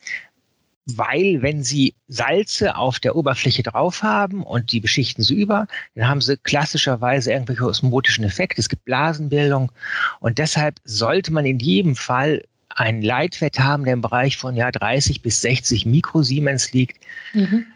Weil 0.86 1.40
wenn 1.40 1.62
Sie 1.62 1.94
Salze 2.08 2.76
auf 2.76 3.00
der 3.00 3.16
Oberfläche 3.16 3.62
drauf 3.62 4.02
haben 4.02 4.42
und 4.42 4.72
die 4.72 4.80
beschichten 4.80 5.24
sie 5.24 5.34
über, 5.34 5.66
dann 5.94 6.08
haben 6.08 6.20
Sie 6.20 6.36
klassischerweise 6.36 7.32
irgendwelche 7.32 7.64
osmotischen 7.64 8.24
Effekte. 8.24 8.60
Es 8.60 8.68
gibt 8.68 8.84
Blasenbildung 8.84 9.72
und 10.20 10.38
deshalb 10.38 10.76
sollte 10.84 11.32
man 11.32 11.46
in 11.46 11.58
jedem 11.58 11.96
Fall 11.96 12.44
einen 12.68 13.02
Leitwert 13.02 13.58
haben, 13.58 13.84
der 13.84 13.94
im 13.94 14.00
Bereich 14.02 14.36
von 14.36 14.56
ja 14.56 14.70
30 14.70 15.22
bis 15.22 15.40
60 15.40 15.86
Mikrosiemens 15.86 16.72
liegt. 16.72 17.02
Mhm. 17.32 17.66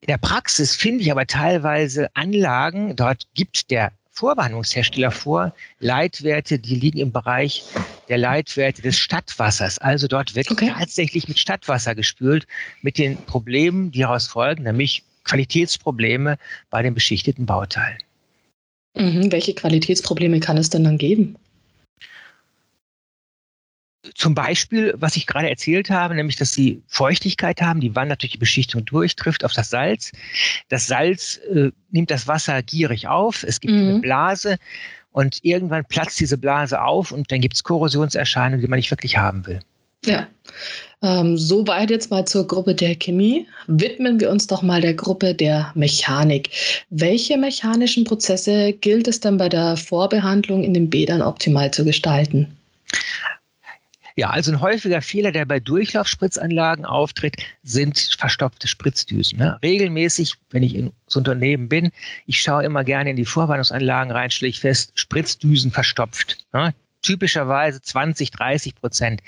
In 0.00 0.08
der 0.08 0.18
Praxis 0.18 0.74
finde 0.74 1.02
ich 1.02 1.12
aber 1.12 1.26
teilweise 1.26 2.08
Anlagen, 2.14 2.96
dort 2.96 3.26
gibt 3.34 3.70
der 3.70 3.92
Vorwarnungshersteller 4.12 5.10
vor, 5.10 5.54
Leitwerte, 5.80 6.58
die 6.58 6.74
liegen 6.74 6.98
im 6.98 7.12
Bereich 7.12 7.64
der 8.08 8.18
Leitwerte 8.18 8.82
des 8.82 8.98
Stadtwassers. 8.98 9.78
Also 9.78 10.06
dort 10.06 10.34
wird 10.34 10.50
okay. 10.50 10.70
tatsächlich 10.76 11.28
mit 11.28 11.38
Stadtwasser 11.38 11.94
gespült, 11.94 12.46
mit 12.82 12.98
den 12.98 13.16
Problemen, 13.16 13.90
die 13.90 14.00
daraus 14.00 14.26
folgen, 14.26 14.64
nämlich 14.64 15.02
Qualitätsprobleme 15.24 16.36
bei 16.68 16.82
den 16.82 16.92
beschichteten 16.94 17.46
Bauteilen. 17.46 17.98
Mhm. 18.94 19.32
Welche 19.32 19.54
Qualitätsprobleme 19.54 20.40
kann 20.40 20.58
es 20.58 20.68
denn 20.68 20.84
dann 20.84 20.98
geben? 20.98 21.36
Zum 24.14 24.34
Beispiel, 24.34 24.94
was 24.96 25.16
ich 25.16 25.26
gerade 25.26 25.48
erzählt 25.48 25.88
habe, 25.88 26.14
nämlich, 26.14 26.36
dass 26.36 26.52
sie 26.52 26.82
Feuchtigkeit 26.88 27.60
haben, 27.60 27.80
die 27.80 27.94
wandert 27.94 28.22
durch 28.22 28.32
die 28.32 28.38
Beschichtung 28.38 28.84
durch, 28.84 29.14
trifft 29.14 29.44
auf 29.44 29.52
das 29.52 29.70
Salz. 29.70 30.10
Das 30.68 30.88
Salz 30.88 31.40
äh, 31.52 31.70
nimmt 31.90 32.10
das 32.10 32.26
Wasser 32.26 32.62
gierig 32.62 33.06
auf, 33.06 33.44
es 33.44 33.60
gibt 33.60 33.74
mhm. 33.74 33.88
eine 33.88 33.98
Blase 34.00 34.56
und 35.12 35.38
irgendwann 35.42 35.84
platzt 35.84 36.18
diese 36.18 36.36
Blase 36.36 36.82
auf 36.82 37.12
und 37.12 37.30
dann 37.30 37.40
gibt 37.40 37.54
es 37.54 37.62
Korrosionserscheinungen, 37.62 38.60
die 38.60 38.68
man 38.68 38.78
nicht 38.78 38.90
wirklich 38.90 39.18
haben 39.18 39.46
will. 39.46 39.60
Ja, 40.04 40.26
ähm, 41.02 41.38
soweit 41.38 41.90
jetzt 41.90 42.10
mal 42.10 42.24
zur 42.26 42.46
Gruppe 42.46 42.74
der 42.74 42.96
Chemie. 42.96 43.46
Widmen 43.68 44.18
wir 44.18 44.30
uns 44.30 44.48
doch 44.48 44.62
mal 44.62 44.80
der 44.80 44.94
Gruppe 44.94 45.32
der 45.32 45.70
Mechanik. 45.76 46.50
Welche 46.90 47.36
mechanischen 47.38 48.02
Prozesse 48.02 48.72
gilt 48.72 49.06
es 49.06 49.20
dann 49.20 49.36
bei 49.36 49.48
der 49.48 49.76
Vorbehandlung 49.76 50.64
in 50.64 50.74
den 50.74 50.90
Bädern 50.90 51.22
optimal 51.22 51.70
zu 51.70 51.84
gestalten? 51.84 52.56
Ja, 54.16 54.30
also 54.30 54.52
ein 54.52 54.60
häufiger 54.60 55.00
Fehler, 55.00 55.32
der 55.32 55.46
bei 55.46 55.60
Durchlaufspritzanlagen 55.60 56.84
auftritt, 56.84 57.36
sind 57.62 57.98
verstopfte 58.18 58.68
Spritzdüsen. 58.68 59.38
Ne? 59.38 59.58
Regelmäßig, 59.62 60.34
wenn 60.50 60.62
ich 60.62 60.74
in 60.74 60.92
so 61.06 61.20
Unternehmen 61.20 61.68
bin, 61.68 61.90
ich 62.26 62.40
schaue 62.40 62.64
immer 62.64 62.84
gerne 62.84 63.10
in 63.10 63.16
die 63.16 63.24
Vorwarnungsanlagen 63.24 64.12
rein, 64.12 64.30
stelle 64.30 64.50
ich 64.50 64.60
fest, 64.60 64.92
Spritzdüsen 64.94 65.70
verstopft. 65.70 66.38
Ne? 66.52 66.74
Typischerweise 67.00 67.80
20, 67.80 68.30
30 68.30 68.74
Prozent. 68.74 69.22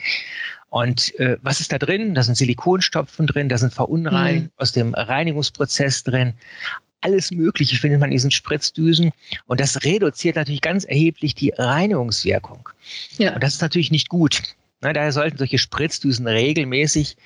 Und 0.69 1.19
äh, 1.21 1.39
was 1.41 1.61
ist 1.61 1.73
da 1.73 1.79
drin? 1.79 2.15
Da 2.15 2.23
sind 2.23 2.37
Silikonstopfen 2.37 3.27
drin, 3.27 3.49
da 3.49 3.59
sind 3.59 3.73
Verunreinigungen 3.73 4.45
mhm. 4.47 4.61
aus 4.61 4.73
dem 4.73 4.93
Reinigungsprozess 4.93 6.03
drin. 6.03 6.35
Alles 7.01 7.31
Mögliche 7.31 7.77
findet 7.77 8.01
man 8.01 8.11
in 8.11 8.17
diesen 8.17 8.31
Spritzdüsen. 8.31 9.13
Und 9.47 9.61
das 9.61 9.85
reduziert 9.85 10.37
natürlich 10.37 10.63
ganz 10.63 10.85
erheblich 10.85 11.35
die 11.35 11.51
Reinigungswirkung. 11.51 12.69
Ja. 13.19 13.35
Und 13.35 13.43
das 13.43 13.55
ist 13.55 13.63
natürlich 13.63 13.91
nicht 13.91 14.09
gut. 14.09 14.43
Daher 14.93 15.13
sollten 15.13 15.39
solche 15.39 15.59
Spritzdüsen 15.59 16.27
regelmäßig 16.27 17.17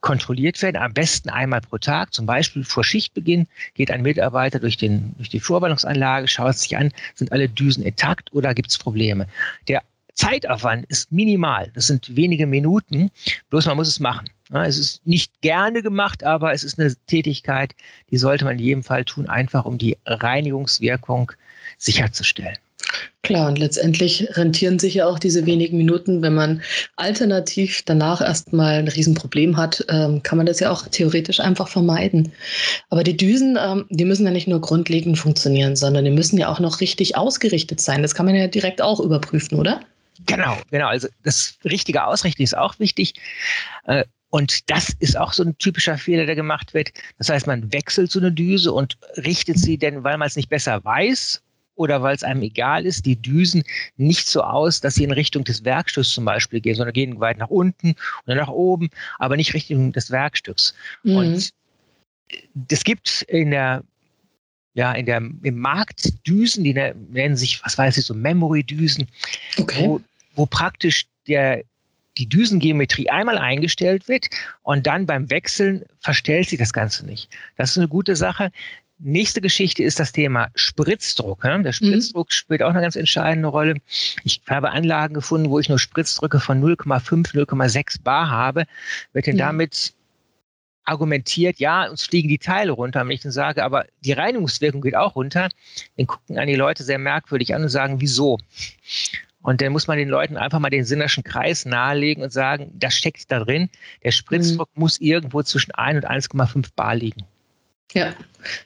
kontrolliert 0.00 0.60
werden, 0.62 0.76
am 0.76 0.92
besten 0.92 1.28
einmal 1.28 1.60
pro 1.60 1.78
Tag. 1.78 2.12
Zum 2.12 2.26
Beispiel 2.26 2.64
vor 2.64 2.84
Schichtbeginn 2.84 3.46
geht 3.74 3.90
ein 3.90 4.02
Mitarbeiter 4.02 4.58
durch, 4.58 4.76
den, 4.76 5.14
durch 5.16 5.28
die 5.28 5.40
Vorwarnungsanlage, 5.40 6.28
schaut 6.28 6.56
sich 6.56 6.76
an, 6.76 6.92
sind 7.14 7.32
alle 7.32 7.48
Düsen 7.48 7.84
intakt 7.84 8.32
oder 8.32 8.54
gibt 8.54 8.70
es 8.70 8.78
Probleme. 8.78 9.26
Der 9.68 9.82
Zeitaufwand 10.14 10.86
ist 10.86 11.12
minimal. 11.12 11.70
Das 11.74 11.86
sind 11.86 12.14
wenige 12.16 12.46
Minuten, 12.46 13.10
bloß 13.48 13.66
man 13.66 13.76
muss 13.76 13.88
es 13.88 14.00
machen. 14.00 14.28
Es 14.52 14.78
ist 14.78 15.06
nicht 15.06 15.40
gerne 15.42 15.82
gemacht, 15.82 16.24
aber 16.24 16.52
es 16.52 16.64
ist 16.64 16.78
eine 16.78 16.94
Tätigkeit, 17.06 17.74
die 18.10 18.16
sollte 18.16 18.44
man 18.44 18.58
in 18.58 18.64
jedem 18.64 18.82
Fall 18.82 19.04
tun, 19.04 19.28
einfach 19.28 19.64
um 19.64 19.78
die 19.78 19.96
Reinigungswirkung 20.06 21.32
sicherzustellen. 21.78 22.58
Klar, 23.22 23.48
und 23.48 23.58
letztendlich 23.58 24.26
rentieren 24.36 24.78
sich 24.78 24.94
ja 24.94 25.06
auch 25.06 25.18
diese 25.18 25.44
wenigen 25.44 25.76
Minuten. 25.76 26.22
Wenn 26.22 26.34
man 26.34 26.62
alternativ 26.96 27.82
danach 27.84 28.20
erstmal 28.20 28.78
ein 28.78 28.88
Riesenproblem 28.88 29.56
hat, 29.56 29.84
ähm, 29.88 30.22
kann 30.22 30.38
man 30.38 30.46
das 30.46 30.58
ja 30.60 30.70
auch 30.70 30.88
theoretisch 30.88 31.38
einfach 31.38 31.68
vermeiden. 31.68 32.32
Aber 32.88 33.04
die 33.04 33.16
Düsen, 33.16 33.58
ähm, 33.60 33.84
die 33.90 34.06
müssen 34.06 34.24
ja 34.24 34.32
nicht 34.32 34.48
nur 34.48 34.60
grundlegend 34.60 35.18
funktionieren, 35.18 35.76
sondern 35.76 36.06
die 36.06 36.10
müssen 36.10 36.38
ja 36.38 36.48
auch 36.48 36.60
noch 36.60 36.80
richtig 36.80 37.16
ausgerichtet 37.16 37.80
sein. 37.80 38.02
Das 38.02 38.14
kann 38.14 38.26
man 38.26 38.34
ja 38.34 38.46
direkt 38.46 38.80
auch 38.80 39.00
überprüfen, 39.00 39.58
oder? 39.58 39.80
Genau, 40.26 40.56
genau. 40.70 40.88
Also 40.88 41.08
das 41.22 41.58
richtige 41.64 42.04
Ausrichten 42.04 42.42
ist 42.42 42.56
auch 42.56 42.78
wichtig. 42.78 43.14
Äh, 43.84 44.04
und 44.30 44.70
das 44.70 44.94
ist 44.98 45.18
auch 45.18 45.32
so 45.34 45.42
ein 45.42 45.58
typischer 45.58 45.98
Fehler, 45.98 46.24
der 46.24 46.36
gemacht 46.36 46.72
wird. 46.72 46.90
Das 47.18 47.28
heißt, 47.28 47.46
man 47.46 47.72
wechselt 47.72 48.10
so 48.10 48.18
eine 48.18 48.32
Düse 48.32 48.72
und 48.72 48.96
richtet 49.18 49.58
sie 49.58 49.76
denn, 49.76 50.04
weil 50.04 50.16
man 50.18 50.28
es 50.28 50.36
nicht 50.36 50.48
besser 50.48 50.82
weiß 50.84 51.42
oder 51.80 52.02
weil 52.02 52.14
es 52.14 52.22
einem 52.22 52.42
egal 52.42 52.84
ist, 52.84 53.06
die 53.06 53.16
Düsen 53.16 53.64
nicht 53.96 54.28
so 54.28 54.42
aus, 54.42 54.82
dass 54.82 54.96
sie 54.96 55.04
in 55.04 55.12
Richtung 55.12 55.44
des 55.44 55.64
Werkstücks 55.64 56.10
zum 56.10 56.26
Beispiel 56.26 56.60
gehen, 56.60 56.74
sondern 56.74 56.92
gehen 56.92 57.20
weit 57.20 57.38
nach 57.38 57.48
unten 57.48 57.94
oder 58.26 58.34
nach 58.34 58.48
oben, 58.48 58.90
aber 59.18 59.38
nicht 59.38 59.54
Richtung 59.54 59.90
des 59.90 60.10
Werkstücks. 60.10 60.74
Mhm. 61.04 61.16
Und 61.16 61.50
es 62.68 62.84
gibt 62.84 63.22
in 63.22 63.50
der 63.50 63.82
ja, 64.74 64.92
in 64.92 65.06
der, 65.06 65.16
im 65.16 65.58
Markt 65.58 66.26
Düsen, 66.28 66.62
die 66.62 66.74
ne, 66.74 66.94
nennen 67.10 67.36
sich, 67.36 67.64
was 67.64 67.76
weiß 67.76 67.96
ich, 67.96 68.04
so 68.04 68.14
Memory-Düsen, 68.14 69.08
okay. 69.58 69.84
wo, 69.84 70.00
wo 70.36 70.46
praktisch 70.46 71.06
der, 71.26 71.64
die 72.18 72.28
Düsengeometrie 72.28 73.10
einmal 73.10 73.36
eingestellt 73.36 74.06
wird 74.06 74.28
und 74.62 74.86
dann 74.86 75.06
beim 75.06 75.28
Wechseln 75.28 75.84
verstellt 75.98 76.50
sich 76.50 76.58
das 76.58 76.72
Ganze 76.72 77.04
nicht. 77.04 77.28
Das 77.56 77.72
ist 77.72 77.78
eine 77.78 77.88
gute 77.88 78.14
Sache. 78.14 78.52
Nächste 79.02 79.40
Geschichte 79.40 79.82
ist 79.82 79.98
das 79.98 80.12
Thema 80.12 80.48
Spritzdruck. 80.54 81.40
Der 81.42 81.58
mhm. 81.58 81.72
Spritzdruck 81.72 82.28
mhm. 82.28 82.32
spielt 82.32 82.62
auch 82.62 82.70
eine 82.70 82.82
ganz 82.82 82.96
entscheidende 82.96 83.48
Rolle. 83.48 83.76
Ich 84.24 84.42
habe 84.48 84.70
Anlagen 84.70 85.14
gefunden, 85.14 85.48
wo 85.48 85.58
ich 85.58 85.68
nur 85.70 85.78
Spritzdrücke 85.78 86.38
von 86.38 86.62
0,5, 86.62 87.34
0,6 87.34 88.02
Bar 88.02 88.30
habe. 88.30 88.66
Wird 89.12 89.26
denn 89.26 89.36
mhm. 89.36 89.40
damit 89.40 89.94
argumentiert, 90.84 91.60
ja, 91.60 91.88
uns 91.88 92.04
fliegen 92.04 92.28
die 92.28 92.38
Teile 92.38 92.72
runter. 92.72 93.00
Wenn 93.00 93.10
ich 93.10 93.22
dann 93.22 93.32
sage, 93.32 93.64
aber 93.64 93.86
die 94.00 94.12
Reinigungswirkung 94.12 94.80
geht 94.82 94.96
auch 94.96 95.14
runter, 95.14 95.48
dann 95.96 96.06
gucken 96.06 96.38
an 96.38 96.48
die 96.48 96.56
Leute 96.56 96.82
sehr 96.82 96.98
merkwürdig 96.98 97.54
an 97.54 97.62
und 97.62 97.68
sagen, 97.68 98.00
wieso? 98.00 98.38
Und 99.42 99.62
dann 99.62 99.72
muss 99.72 99.86
man 99.86 99.96
den 99.96 100.08
Leuten 100.08 100.36
einfach 100.36 100.58
mal 100.58 100.68
den 100.68 100.84
Sinnerschen 100.84 101.24
Kreis 101.24 101.64
nahelegen 101.64 102.22
und 102.22 102.32
sagen, 102.32 102.72
das 102.74 102.94
steckt 102.94 103.30
da 103.30 103.38
drin. 103.40 103.70
Der 104.04 104.10
Spritzdruck 104.10 104.68
mhm. 104.74 104.80
muss 104.80 105.00
irgendwo 105.00 105.42
zwischen 105.42 105.70
1 105.72 106.04
und 106.04 106.10
1,5 106.10 106.68
Bar 106.76 106.96
liegen. 106.96 107.24
Ja, 107.92 108.14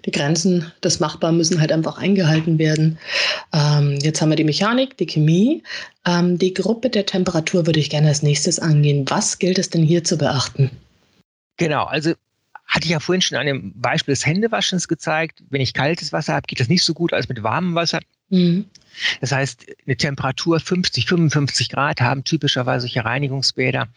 die 0.04 0.10
Grenzen 0.10 0.70
des 0.82 1.00
Machbaren 1.00 1.36
müssen 1.36 1.60
halt 1.60 1.72
einfach 1.72 1.98
eingehalten 1.98 2.58
werden. 2.58 2.98
Ähm, 3.52 3.98
jetzt 4.02 4.20
haben 4.20 4.28
wir 4.28 4.36
die 4.36 4.44
Mechanik, 4.44 4.96
die 4.98 5.06
Chemie. 5.06 5.62
Ähm, 6.06 6.38
die 6.38 6.52
Gruppe 6.52 6.90
der 6.90 7.06
Temperatur 7.06 7.66
würde 7.66 7.80
ich 7.80 7.90
gerne 7.90 8.08
als 8.08 8.22
nächstes 8.22 8.58
angehen. 8.58 9.04
Was 9.08 9.38
gilt 9.38 9.58
es 9.58 9.70
denn 9.70 9.82
hier 9.82 10.04
zu 10.04 10.18
beachten? 10.18 10.70
Genau, 11.56 11.84
also 11.84 12.12
hatte 12.66 12.86
ich 12.86 12.90
ja 12.90 13.00
vorhin 13.00 13.22
schon 13.22 13.38
an 13.38 13.46
dem 13.46 13.72
Beispiel 13.80 14.12
des 14.12 14.26
Händewaschens 14.26 14.88
gezeigt. 14.88 15.42
Wenn 15.50 15.60
ich 15.60 15.74
kaltes 15.74 16.12
Wasser 16.12 16.34
habe, 16.34 16.46
geht 16.46 16.60
das 16.60 16.68
nicht 16.68 16.82
so 16.82 16.92
gut 16.92 17.12
als 17.12 17.28
mit 17.28 17.42
warmem 17.42 17.74
Wasser. 17.74 18.00
Mhm. 18.30 18.66
Das 19.20 19.32
heißt, 19.32 19.66
eine 19.86 19.96
Temperatur 19.96 20.60
50, 20.60 21.06
55 21.06 21.68
Grad 21.68 22.00
haben 22.00 22.24
typischerweise 22.24 22.82
solche 22.82 23.04
Reinigungsbäder. 23.04 23.88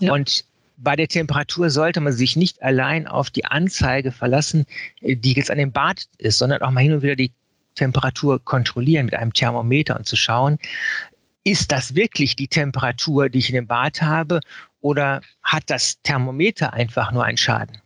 Ja. 0.00 0.12
Und 0.12 0.44
bei 0.76 0.96
der 0.96 1.08
Temperatur 1.08 1.70
sollte 1.70 2.00
man 2.00 2.12
sich 2.12 2.36
nicht 2.36 2.62
allein 2.62 3.06
auf 3.06 3.30
die 3.30 3.44
Anzeige 3.44 4.12
verlassen, 4.12 4.66
die 5.00 5.32
jetzt 5.32 5.50
an 5.50 5.58
dem 5.58 5.72
Bad 5.72 6.06
ist, 6.18 6.38
sondern 6.38 6.62
auch 6.62 6.70
mal 6.70 6.80
hin 6.80 6.92
und 6.92 7.02
wieder 7.02 7.16
die 7.16 7.32
Temperatur 7.74 8.42
kontrollieren 8.44 9.06
mit 9.06 9.14
einem 9.14 9.32
Thermometer 9.32 9.96
und 9.96 10.06
zu 10.06 10.16
schauen, 10.16 10.58
ist 11.44 11.72
das 11.72 11.94
wirklich 11.94 12.36
die 12.36 12.48
Temperatur, 12.48 13.28
die 13.28 13.38
ich 13.38 13.50
in 13.50 13.54
dem 13.54 13.66
Bad 13.66 14.00
habe, 14.00 14.40
oder 14.80 15.20
hat 15.42 15.64
das 15.66 16.00
Thermometer 16.02 16.72
einfach 16.72 17.12
nur 17.12 17.24
einen 17.24 17.36
Schaden? 17.36 17.78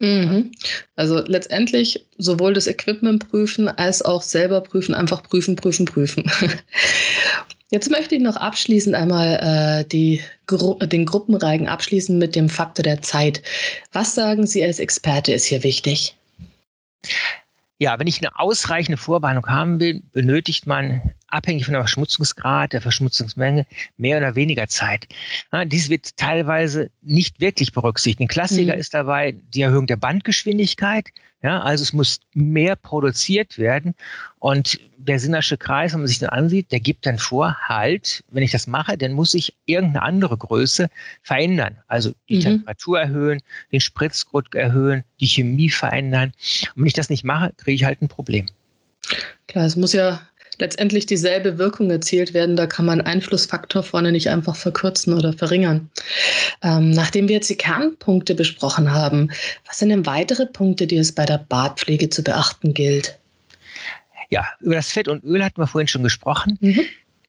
Mhm. 0.00 0.52
Also 0.96 1.22
letztendlich 1.24 2.04
sowohl 2.18 2.54
das 2.54 2.66
Equipment 2.66 3.28
prüfen 3.28 3.68
als 3.68 4.02
auch 4.02 4.22
selber 4.22 4.60
prüfen, 4.60 4.94
einfach 4.94 5.22
prüfen, 5.22 5.56
prüfen, 5.56 5.86
prüfen. 5.86 6.30
Jetzt 7.70 7.90
möchte 7.90 8.14
ich 8.14 8.22
noch 8.22 8.36
abschließend 8.36 8.94
einmal 8.94 9.80
äh, 9.80 9.88
die 9.88 10.20
Gru 10.46 10.74
den 10.78 11.06
Gruppenreigen 11.06 11.68
abschließen 11.68 12.16
mit 12.18 12.36
dem 12.36 12.48
Faktor 12.48 12.82
der 12.82 13.02
Zeit. 13.02 13.42
Was 13.92 14.14
sagen 14.14 14.46
Sie 14.46 14.62
als 14.62 14.78
Experte 14.78 15.32
ist 15.32 15.46
hier 15.46 15.62
wichtig? 15.64 16.16
Ja, 17.78 17.98
wenn 17.98 18.06
ich 18.06 18.18
eine 18.18 18.38
ausreichende 18.38 18.96
Vorwarnung 18.96 19.46
haben 19.46 19.80
will, 19.80 20.02
benötigt 20.12 20.66
man 20.66 21.14
abhängig 21.34 21.64
von 21.64 21.72
der 21.72 21.82
Verschmutzungsgrad, 21.82 22.72
der 22.72 22.80
Verschmutzungsmenge, 22.80 23.66
mehr 23.96 24.18
oder 24.18 24.34
weniger 24.34 24.68
Zeit. 24.68 25.06
Ja, 25.52 25.64
dies 25.64 25.88
wird 25.88 26.16
teilweise 26.16 26.90
nicht 27.02 27.40
wirklich 27.40 27.72
berücksichtigt. 27.72 28.20
Ein 28.20 28.28
Klassiker 28.28 28.74
mhm. 28.74 28.80
ist 28.80 28.94
dabei 28.94 29.32
die 29.52 29.62
Erhöhung 29.62 29.86
der 29.86 29.96
Bandgeschwindigkeit. 29.96 31.08
Ja, 31.42 31.60
also 31.60 31.82
es 31.82 31.92
muss 31.92 32.20
mehr 32.32 32.74
produziert 32.74 33.58
werden. 33.58 33.94
Und 34.38 34.80
der 34.96 35.18
Sinnersche 35.18 35.58
Kreis, 35.58 35.92
wenn 35.92 36.00
man 36.00 36.06
sich 36.06 36.18
den 36.18 36.30
ansieht, 36.30 36.72
der 36.72 36.80
gibt 36.80 37.04
dann 37.04 37.18
vor, 37.18 37.54
halt, 37.68 38.24
wenn 38.30 38.42
ich 38.42 38.50
das 38.50 38.66
mache, 38.66 38.96
dann 38.96 39.12
muss 39.12 39.34
ich 39.34 39.54
irgendeine 39.66 40.02
andere 40.02 40.38
Größe 40.38 40.88
verändern. 41.20 41.76
Also 41.86 42.14
die 42.30 42.36
mhm. 42.36 42.40
Temperatur 42.40 42.98
erhöhen, 42.98 43.42
den 43.72 43.80
Spritzgrund 43.82 44.54
erhöhen, 44.54 45.04
die 45.20 45.26
Chemie 45.26 45.68
verändern. 45.68 46.32
Und 46.74 46.82
wenn 46.82 46.86
ich 46.86 46.94
das 46.94 47.10
nicht 47.10 47.24
mache, 47.24 47.52
kriege 47.58 47.74
ich 47.74 47.84
halt 47.84 48.00
ein 48.00 48.08
Problem. 48.08 48.46
Klar, 49.46 49.66
es 49.66 49.76
muss 49.76 49.92
ja 49.92 50.22
letztendlich 50.58 51.06
dieselbe 51.06 51.58
Wirkung 51.58 51.90
erzielt 51.90 52.34
werden. 52.34 52.56
Da 52.56 52.66
kann 52.66 52.86
man 52.86 53.00
Einflussfaktor 53.00 53.82
vorne 53.82 54.12
nicht 54.12 54.28
einfach 54.28 54.56
verkürzen 54.56 55.14
oder 55.14 55.32
verringern. 55.32 55.90
Ähm, 56.62 56.90
nachdem 56.90 57.28
wir 57.28 57.36
jetzt 57.36 57.50
die 57.50 57.56
Kernpunkte 57.56 58.34
besprochen 58.34 58.92
haben, 58.92 59.30
was 59.66 59.78
sind 59.78 59.90
denn 59.90 60.06
weitere 60.06 60.46
Punkte, 60.46 60.86
die 60.86 60.96
es 60.96 61.12
bei 61.12 61.24
der 61.24 61.38
Bartpflege 61.38 62.10
zu 62.10 62.22
beachten 62.22 62.74
gilt? 62.74 63.18
Ja, 64.30 64.46
über 64.60 64.74
das 64.74 64.90
Fett 64.90 65.08
und 65.08 65.22
Öl 65.24 65.44
hatten 65.44 65.60
wir 65.60 65.66
vorhin 65.66 65.88
schon 65.88 66.02
gesprochen. 66.02 66.58
Mhm. 66.60 66.80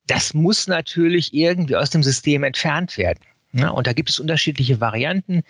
Das 0.08 0.34
muss 0.34 0.68
natürlich 0.68 1.34
irgendwie 1.34 1.76
aus 1.76 1.90
dem 1.90 2.04
System 2.04 2.44
entfernt 2.44 2.98
werden. 2.98 3.20
Ja, 3.54 3.70
und 3.70 3.88
da 3.88 3.94
gibt 3.94 4.10
es 4.10 4.20
unterschiedliche 4.20 4.82
Varianten. 4.82 5.44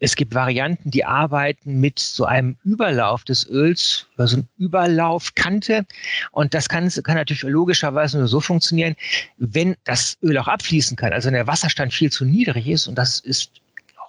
Es 0.00 0.16
gibt 0.16 0.34
Varianten, 0.34 0.90
die 0.90 1.04
arbeiten 1.04 1.80
mit 1.80 1.98
so 1.98 2.24
einem 2.24 2.56
Überlauf 2.64 3.24
des 3.24 3.48
Öls, 3.48 4.06
also 4.16 4.36
eine 4.36 4.46
Überlaufkante. 4.58 5.86
Und 6.32 6.52
das 6.52 6.68
kann, 6.68 6.88
kann 6.88 7.16
natürlich 7.16 7.42
logischerweise 7.42 8.18
nur 8.18 8.28
so 8.28 8.40
funktionieren, 8.40 8.96
wenn 9.38 9.76
das 9.84 10.18
Öl 10.22 10.36
auch 10.38 10.48
abfließen 10.48 10.96
kann. 10.96 11.12
Also 11.12 11.26
wenn 11.26 11.34
der 11.34 11.46
Wasserstand 11.46 11.94
viel 11.94 12.10
zu 12.10 12.24
niedrig 12.24 12.66
ist, 12.66 12.86
und 12.86 12.96
das 12.96 13.20
ist 13.20 13.52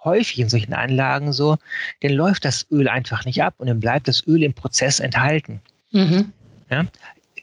häufig 0.03 0.39
in 0.39 0.49
solchen 0.49 0.73
Anlagen 0.73 1.33
so, 1.33 1.57
dann 2.01 2.11
läuft 2.11 2.45
das 2.45 2.65
Öl 2.71 2.87
einfach 2.87 3.25
nicht 3.25 3.41
ab 3.43 3.55
und 3.57 3.67
dann 3.67 3.79
bleibt 3.79 4.07
das 4.07 4.25
Öl 4.27 4.43
im 4.43 4.53
Prozess 4.53 4.99
enthalten. 4.99 5.61
Mhm. 5.91 6.31
Ja? 6.69 6.85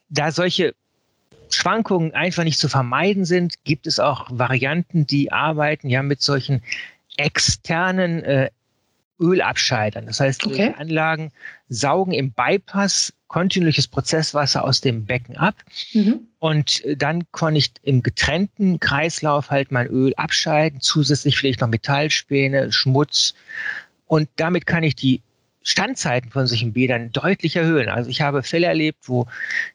Da 0.08 0.30
solche 0.30 0.75
Schwankungen 1.50 2.14
einfach 2.14 2.44
nicht 2.44 2.58
zu 2.58 2.68
vermeiden 2.68 3.25
sind, 3.25 3.64
gibt 3.64 3.87
es 3.87 3.99
auch 4.00 4.26
Varianten, 4.30 5.06
die 5.06 5.32
arbeiten 5.32 5.88
ja 5.88 6.02
mit 6.02 6.22
solchen 6.22 6.62
externen 7.16 8.23
äh, 8.25 8.50
Ölabscheidern. 9.21 10.07
Das 10.07 10.21
heißt, 10.21 10.47
okay. 10.47 10.75
Anlagen 10.76 11.31
saugen 11.69 12.12
im 12.12 12.33
Bypass 12.33 13.12
kontinuierliches 13.28 13.88
Prozesswasser 13.88 14.62
aus 14.64 14.81
dem 14.81 15.07
Becken 15.07 15.37
ab. 15.37 15.54
Mhm. 15.95 16.21
Und 16.38 16.85
äh, 16.85 16.97
dann 16.97 17.25
kann 17.33 17.57
ich 17.57 17.73
im 17.83 18.02
getrennten 18.02 18.78
Kreislauf 18.78 19.50
halt 19.50 19.73
mein 19.73 19.87
Öl 19.87 20.12
abscheiden, 20.16 20.81
zusätzlich 20.81 21.38
vielleicht 21.38 21.61
noch 21.61 21.69
Metallspäne, 21.69 22.73
Schmutz. 22.73 23.35
Und 24.07 24.28
damit 24.37 24.66
kann 24.66 24.83
ich 24.83 24.95
die 24.95 25.23
Standzeiten 25.62 26.31
von 26.31 26.47
solchen 26.47 26.73
Bädern 26.73 27.12
deutlich 27.12 27.57
erhöhen. 27.57 27.88
Also 27.88 28.11
ich 28.11 28.21
habe 28.21 28.42
Fälle 28.42 28.66
erlebt, 28.66 29.09
wo 29.09 29.26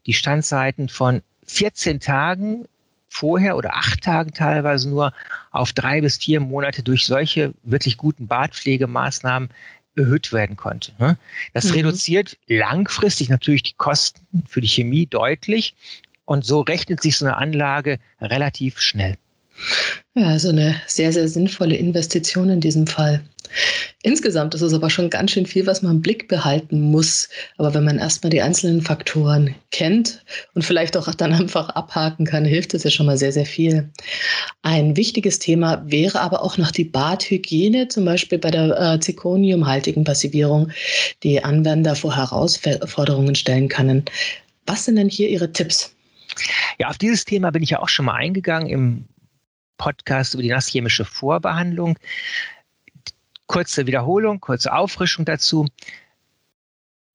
die 0.06 0.14
Standzeiten 0.14 0.90
von 0.90 1.22
14 1.46 2.00
Tagen 2.00 2.68
vorher 3.10 3.58
oder 3.58 3.76
acht 3.76 4.02
Tagen 4.04 4.34
teilweise 4.34 4.90
nur 4.90 5.14
auf 5.52 5.74
drei 5.74 6.02
bis 6.02 6.18
vier 6.18 6.40
Monate 6.40 6.84
durch 6.84 7.06
solche 7.06 7.54
wirklich 7.64 7.98
guten 7.98 8.28
Badpflegemaßnahmen 8.28 9.50
erhöht 9.96 10.32
werden 10.32 10.56
konnte. 10.56 10.94
Ne? 11.00 11.18
Das 11.54 11.66
mhm. 11.66 11.74
reduziert 11.74 12.38
langfristig 12.48 13.30
natürlich 13.30 13.64
die 13.64 13.74
Kosten 13.74 14.44
für 14.48 14.62
die 14.62 14.68
Chemie 14.68 15.08
deutlich 15.08 15.76
und 16.26 16.46
so 16.46 16.62
rechnet 16.62 17.02
sich 17.02 17.18
so 17.18 17.26
eine 17.26 17.38
Anlage 17.38 18.00
relativ 18.22 18.80
schnell. 18.80 19.18
Ja, 20.16 20.28
also 20.28 20.50
eine 20.50 20.82
sehr, 20.88 21.14
sehr 21.14 21.28
sinnvolle 21.28 21.76
Investition 21.76 22.50
in 22.50 22.62
diesem 22.62 22.88
Fall. 22.88 23.24
Insgesamt 24.04 24.54
ist 24.56 24.62
es 24.62 24.74
aber 24.74 24.90
schon 24.90 25.10
ganz 25.10 25.32
schön 25.32 25.46
viel, 25.46 25.66
was 25.66 25.82
man 25.82 25.98
im 25.98 26.02
Blick 26.02 26.28
behalten 26.28 26.80
muss. 26.82 27.30
Aber 27.58 27.74
wenn 27.74 27.84
man 27.84 27.98
erstmal 27.98 28.30
die 28.30 28.42
einzelnen 28.42 28.82
Faktoren 28.82 29.56
kennt 29.72 30.24
und 30.54 30.64
vielleicht 30.64 30.98
auch 30.98 31.14
dann 31.14 31.34
einfach 31.40 31.70
abhaken 31.70 32.26
kann, 32.26 32.46
hilft 32.46 32.74
es 32.74 32.84
ja 32.84 32.90
schon 32.90 33.06
mal 33.06 33.18
sehr, 33.18 33.32
sehr 33.32 33.46
viel. 33.46 33.90
Ein 34.62 34.96
wichtiges 34.98 35.40
Thema 35.40 35.84
wäre 35.86 36.22
aber 36.22 36.44
auch 36.44 36.58
noch 36.58 36.72
die 36.72 36.86
Badhygiene, 36.86 37.88
zum 37.88 38.06
Beispiel 38.06 38.38
bei 38.38 38.52
der 38.52 38.80
äh, 38.80 39.00
zirconiumhaltigen 39.00 40.04
Passivierung, 40.04 40.72
die 41.24 41.44
Anwender 41.44 41.96
vor 41.96 42.16
Herausforderungen 42.16 43.36
stellen 43.36 43.70
können. 43.70 44.06
Was 44.66 44.86
sind 44.86 44.98
denn 44.98 45.10
hier 45.10 45.30
Ihre 45.30 45.52
Tipps? 45.52 45.94
Ja, 46.78 46.90
auf 46.90 46.98
dieses 46.98 47.26
Thema 47.26 47.52
bin 47.52 47.64
ich 47.64 47.72
ja 47.72 47.80
auch 47.80 47.90
schon 47.90 48.06
mal 48.06 48.16
eingegangen 48.16 48.70
im 48.70 49.06
Podcast 49.78 50.34
über 50.34 50.44
die 50.44 50.50
nasschemische 50.50 51.06
Vorbehandlung. 51.06 51.98
Kurze 53.46 53.88
Wiederholung, 53.88 54.40
kurze 54.40 54.74
Auffrischung 54.74 55.26
dazu. 55.26 55.68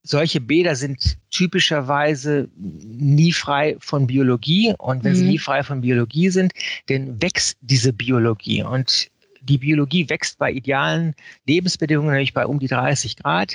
Solche 0.05 0.41
Bäder 0.41 0.75
sind 0.75 1.19
typischerweise 1.31 2.49
nie 2.57 3.33
frei 3.33 3.77
von 3.79 4.07
Biologie. 4.07 4.75
Und 4.79 5.05
wenn 5.05 5.13
mhm. 5.13 5.17
sie 5.17 5.25
nie 5.25 5.39
frei 5.39 5.63
von 5.63 5.81
Biologie 5.81 6.31
sind, 6.31 6.53
dann 6.87 7.21
wächst 7.23 7.57
diese 7.61 7.93
Biologie. 7.93 8.63
Und 8.63 9.11
die 9.43 9.59
Biologie 9.59 10.09
wächst 10.09 10.39
bei 10.39 10.51
idealen 10.51 11.15
Lebensbedingungen, 11.47 12.13
nämlich 12.13 12.35
bei 12.35 12.47
um 12.47 12.59
die 12.59 12.69
30 12.69 13.17
Grad. 13.17 13.55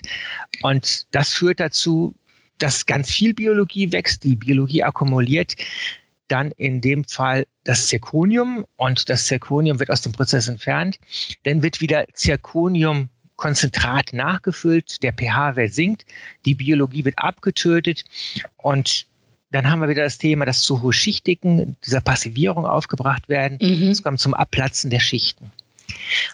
Und 0.62 1.08
das 1.12 1.34
führt 1.34 1.60
dazu, 1.60 2.16
dass 2.58 2.86
ganz 2.86 3.10
viel 3.10 3.34
Biologie 3.34 3.92
wächst, 3.92 4.24
die 4.24 4.36
Biologie 4.36 4.84
akkumuliert 4.84 5.56
dann 6.28 6.52
in 6.52 6.82
dem 6.82 7.04
Fall 7.04 7.46
das 7.64 7.88
Zirconium 7.88 8.66
und 8.76 9.10
das 9.10 9.26
Zirconium 9.26 9.80
wird 9.80 9.90
aus 9.90 10.02
dem 10.02 10.12
Prozess 10.12 10.48
entfernt. 10.48 11.00
Dann 11.44 11.64
wird 11.64 11.82
wieder 11.82 12.06
Zirconiumkonzentrat 12.14 14.14
nachgefüllt, 14.14 15.02
der 15.04 15.14
pH-Wert 15.14 15.74
sinkt, 15.74 16.06
die 16.46 16.56
Biologie 16.56 17.06
wird 17.06 17.20
abgetötet 17.20 18.04
und 18.58 19.08
dann 19.52 19.70
haben 19.70 19.80
wir 19.80 19.88
wieder 19.88 20.04
das 20.04 20.18
Thema, 20.18 20.46
dass 20.46 20.60
zu 20.60 20.82
hohe 20.82 20.92
Schichtdicken 20.92 21.78
dieser 21.86 22.02
Passivierung 22.02 22.66
aufgebracht 22.66 23.30
werden. 23.30 23.58
Mhm. 23.62 23.90
Es 23.90 24.04
kommt 24.04 24.20
zum 24.20 24.34
Abplatzen 24.34 24.90
der 24.90 25.00
Schichten. 25.00 25.52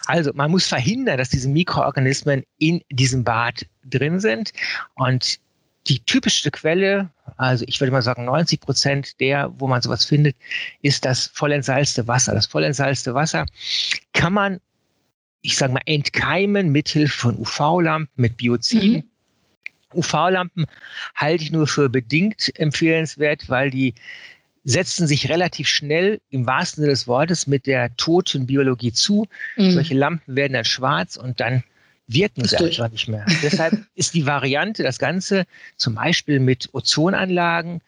Also 0.06 0.32
man 0.34 0.50
muss 0.50 0.66
verhindern, 0.66 1.18
dass 1.18 1.28
diese 1.28 1.48
Mikroorganismen 1.48 2.42
in 2.58 2.82
diesem 2.90 3.22
Bad 3.22 3.66
drin 3.84 4.18
sind. 4.18 4.52
Und 4.94 5.38
die 5.86 6.00
typischste 6.00 6.50
Quelle, 6.50 7.10
also 7.36 7.64
ich 7.68 7.80
würde 7.80 7.90
mal 7.90 8.02
sagen 8.02 8.24
90 8.24 8.60
Prozent 8.60 9.20
der, 9.20 9.52
wo 9.58 9.66
man 9.66 9.82
sowas 9.82 10.04
findet, 10.04 10.36
ist 10.82 11.04
das 11.04 11.26
vollentsalzte 11.26 12.08
Wasser. 12.08 12.34
Das 12.34 12.46
vollentsalzte 12.46 13.14
Wasser 13.14 13.46
kann 14.12 14.32
man, 14.32 14.60
ich 15.42 15.56
sage 15.56 15.72
mal, 15.72 15.82
entkeimen 15.84 16.70
mithilfe 16.70 17.18
von 17.18 17.38
UV-Lampen 17.38 18.08
mit 18.16 18.36
Bioziden. 18.36 18.92
Mhm. 18.92 19.04
UV-Lampen 19.94 20.66
halte 21.14 21.44
ich 21.44 21.52
nur 21.52 21.66
für 21.66 21.88
bedingt 21.88 22.50
empfehlenswert, 22.58 23.48
weil 23.48 23.70
die 23.70 23.94
setzen 24.64 25.06
sich 25.06 25.28
relativ 25.28 25.68
schnell 25.68 26.20
im 26.30 26.46
wahrsten 26.46 26.82
Sinne 26.82 26.92
des 26.92 27.06
Wortes 27.06 27.46
mit 27.46 27.66
der 27.66 27.94
toten 27.96 28.46
Biologie 28.46 28.92
zu. 28.92 29.26
Mhm. 29.56 29.72
Solche 29.72 29.94
Lampen 29.94 30.34
werden 30.34 30.54
dann 30.54 30.64
schwarz 30.64 31.16
und 31.16 31.40
dann 31.40 31.62
wirken 32.06 32.44
sie 32.44 32.56
einfach 32.56 32.90
nicht 32.90 33.08
mehr. 33.08 33.24
Deshalb 33.42 33.84
ist 33.94 34.14
die 34.14 34.26
Variante, 34.26 34.82
das 34.82 34.98
Ganze 34.98 35.46
zum 35.76 35.94
Beispiel 35.94 36.40
mit 36.40 36.68
Ozonanlagen, 36.72 37.80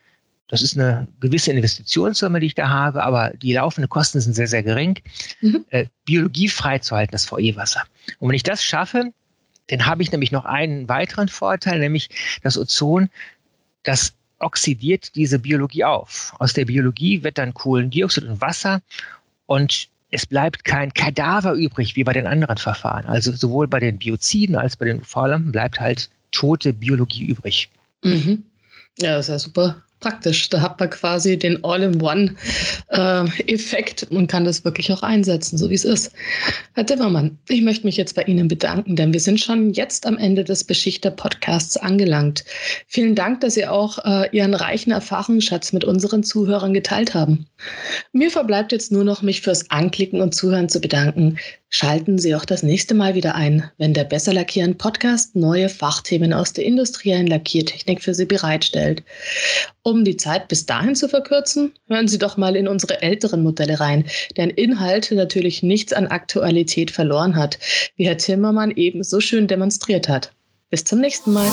das 0.48 0.62
ist 0.62 0.78
eine 0.78 1.08
gewisse 1.18 1.50
Investitionssumme, 1.50 2.38
die 2.38 2.46
ich 2.46 2.54
da 2.54 2.68
habe, 2.68 3.02
aber 3.02 3.32
die 3.34 3.54
laufenden 3.54 3.88
Kosten 3.88 4.20
sind 4.20 4.34
sehr, 4.34 4.46
sehr 4.46 4.62
gering, 4.62 5.00
mhm. 5.40 5.64
äh, 5.70 5.86
biologiefrei 6.04 6.78
zu 6.78 6.94
halten, 6.94 7.12
das 7.12 7.30
VE-Wasser. 7.30 7.82
Und 8.20 8.28
wenn 8.28 8.36
ich 8.36 8.44
das 8.44 8.62
schaffe, 8.62 9.12
dann 9.68 9.86
habe 9.86 10.02
ich 10.02 10.12
nämlich 10.12 10.30
noch 10.30 10.44
einen 10.44 10.88
weiteren 10.88 11.28
Vorteil, 11.28 11.80
nämlich 11.80 12.08
das 12.42 12.56
Ozon, 12.56 13.10
das 13.82 14.14
oxidiert 14.38 15.16
diese 15.16 15.38
Biologie 15.38 15.84
auf. 15.84 16.34
Aus 16.38 16.52
der 16.52 16.66
Biologie 16.66 17.24
wird 17.24 17.38
dann 17.38 17.54
Kohlendioxid 17.54 18.24
und 18.24 18.40
Wasser 18.40 18.82
und 19.46 19.88
es 20.10 20.26
bleibt 20.26 20.64
kein 20.64 20.92
Kadaver 20.94 21.54
übrig 21.54 21.96
wie 21.96 22.04
bei 22.04 22.12
den 22.12 22.26
anderen 22.26 22.58
Verfahren. 22.58 23.06
Also 23.06 23.32
sowohl 23.32 23.66
bei 23.66 23.80
den 23.80 23.98
Bioziden 23.98 24.56
als 24.56 24.76
bei 24.76 24.86
den 24.86 25.00
UV-Lampen 25.00 25.52
bleibt 25.52 25.80
halt 25.80 26.10
tote 26.30 26.72
Biologie 26.72 27.26
übrig. 27.26 27.68
Mhm. 28.02 28.44
Ja, 28.98 29.16
das 29.16 29.26
ist 29.26 29.32
ja 29.32 29.38
super 29.38 29.82
praktisch. 30.00 30.48
Da 30.50 30.60
hat 30.60 30.78
man 30.78 30.90
quasi 30.90 31.38
den 31.38 31.64
All-in-One-Effekt 31.64 34.02
äh, 34.02 34.14
und 34.14 34.26
kann 34.28 34.44
das 34.44 34.64
wirklich 34.64 34.92
auch 34.92 35.02
einsetzen, 35.02 35.58
so 35.58 35.70
wie 35.70 35.74
es 35.74 35.84
ist. 35.84 36.12
Herr 36.74 36.84
Dimmermann, 36.84 37.38
ich 37.48 37.62
möchte 37.62 37.86
mich 37.86 37.96
jetzt 37.96 38.14
bei 38.14 38.22
Ihnen 38.22 38.48
bedanken, 38.48 38.96
denn 38.96 39.12
wir 39.12 39.20
sind 39.20 39.40
schon 39.40 39.72
jetzt 39.72 40.06
am 40.06 40.18
Ende 40.18 40.44
des 40.44 40.64
Beschichter-Podcasts 40.64 41.76
angelangt. 41.76 42.44
Vielen 42.86 43.14
Dank, 43.14 43.40
dass 43.40 43.54
Sie 43.54 43.66
auch 43.66 43.98
äh, 44.04 44.28
Ihren 44.36 44.54
reichen 44.54 44.90
Erfahrungsschatz 44.90 45.72
mit 45.72 45.84
unseren 45.84 46.22
Zuhörern 46.22 46.74
geteilt 46.74 47.14
haben. 47.14 47.46
Mir 48.12 48.30
verbleibt 48.30 48.72
jetzt 48.72 48.92
nur 48.92 49.04
noch, 49.04 49.22
mich 49.22 49.40
fürs 49.40 49.70
Anklicken 49.70 50.20
und 50.20 50.34
Zuhören 50.34 50.68
zu 50.68 50.80
bedanken. 50.80 51.38
Schalten 51.68 52.18
Sie 52.18 52.34
auch 52.34 52.44
das 52.44 52.62
nächste 52.62 52.94
Mal 52.94 53.16
wieder 53.16 53.34
ein, 53.34 53.70
wenn 53.76 53.92
der 53.92 54.04
Besser 54.04 54.32
Lackieren 54.32 54.78
Podcast 54.78 55.34
neue 55.34 55.68
Fachthemen 55.68 56.32
aus 56.32 56.52
der 56.52 56.64
industriellen 56.64 57.26
Lackiertechnik 57.26 58.02
für 58.02 58.14
Sie 58.14 58.24
bereitstellt. 58.24 59.02
Um 59.82 60.04
die 60.04 60.16
Zeit 60.16 60.46
bis 60.46 60.64
dahin 60.66 60.94
zu 60.94 61.08
verkürzen, 61.08 61.72
hören 61.88 62.06
Sie 62.06 62.18
doch 62.18 62.36
mal 62.36 62.54
in 62.54 62.68
unsere 62.68 63.02
älteren 63.02 63.42
Modelle 63.42 63.80
rein, 63.80 64.04
deren 64.36 64.50
Inhalt 64.50 65.10
natürlich 65.10 65.62
nichts 65.64 65.92
an 65.92 66.06
Aktualität 66.06 66.92
verloren 66.92 67.34
hat, 67.34 67.58
wie 67.96 68.06
Herr 68.06 68.16
Timmermann 68.16 68.70
eben 68.70 69.02
so 69.02 69.20
schön 69.20 69.48
demonstriert 69.48 70.08
hat. 70.08 70.32
Bis 70.70 70.84
zum 70.84 71.00
nächsten 71.00 71.32
Mal. 71.32 71.50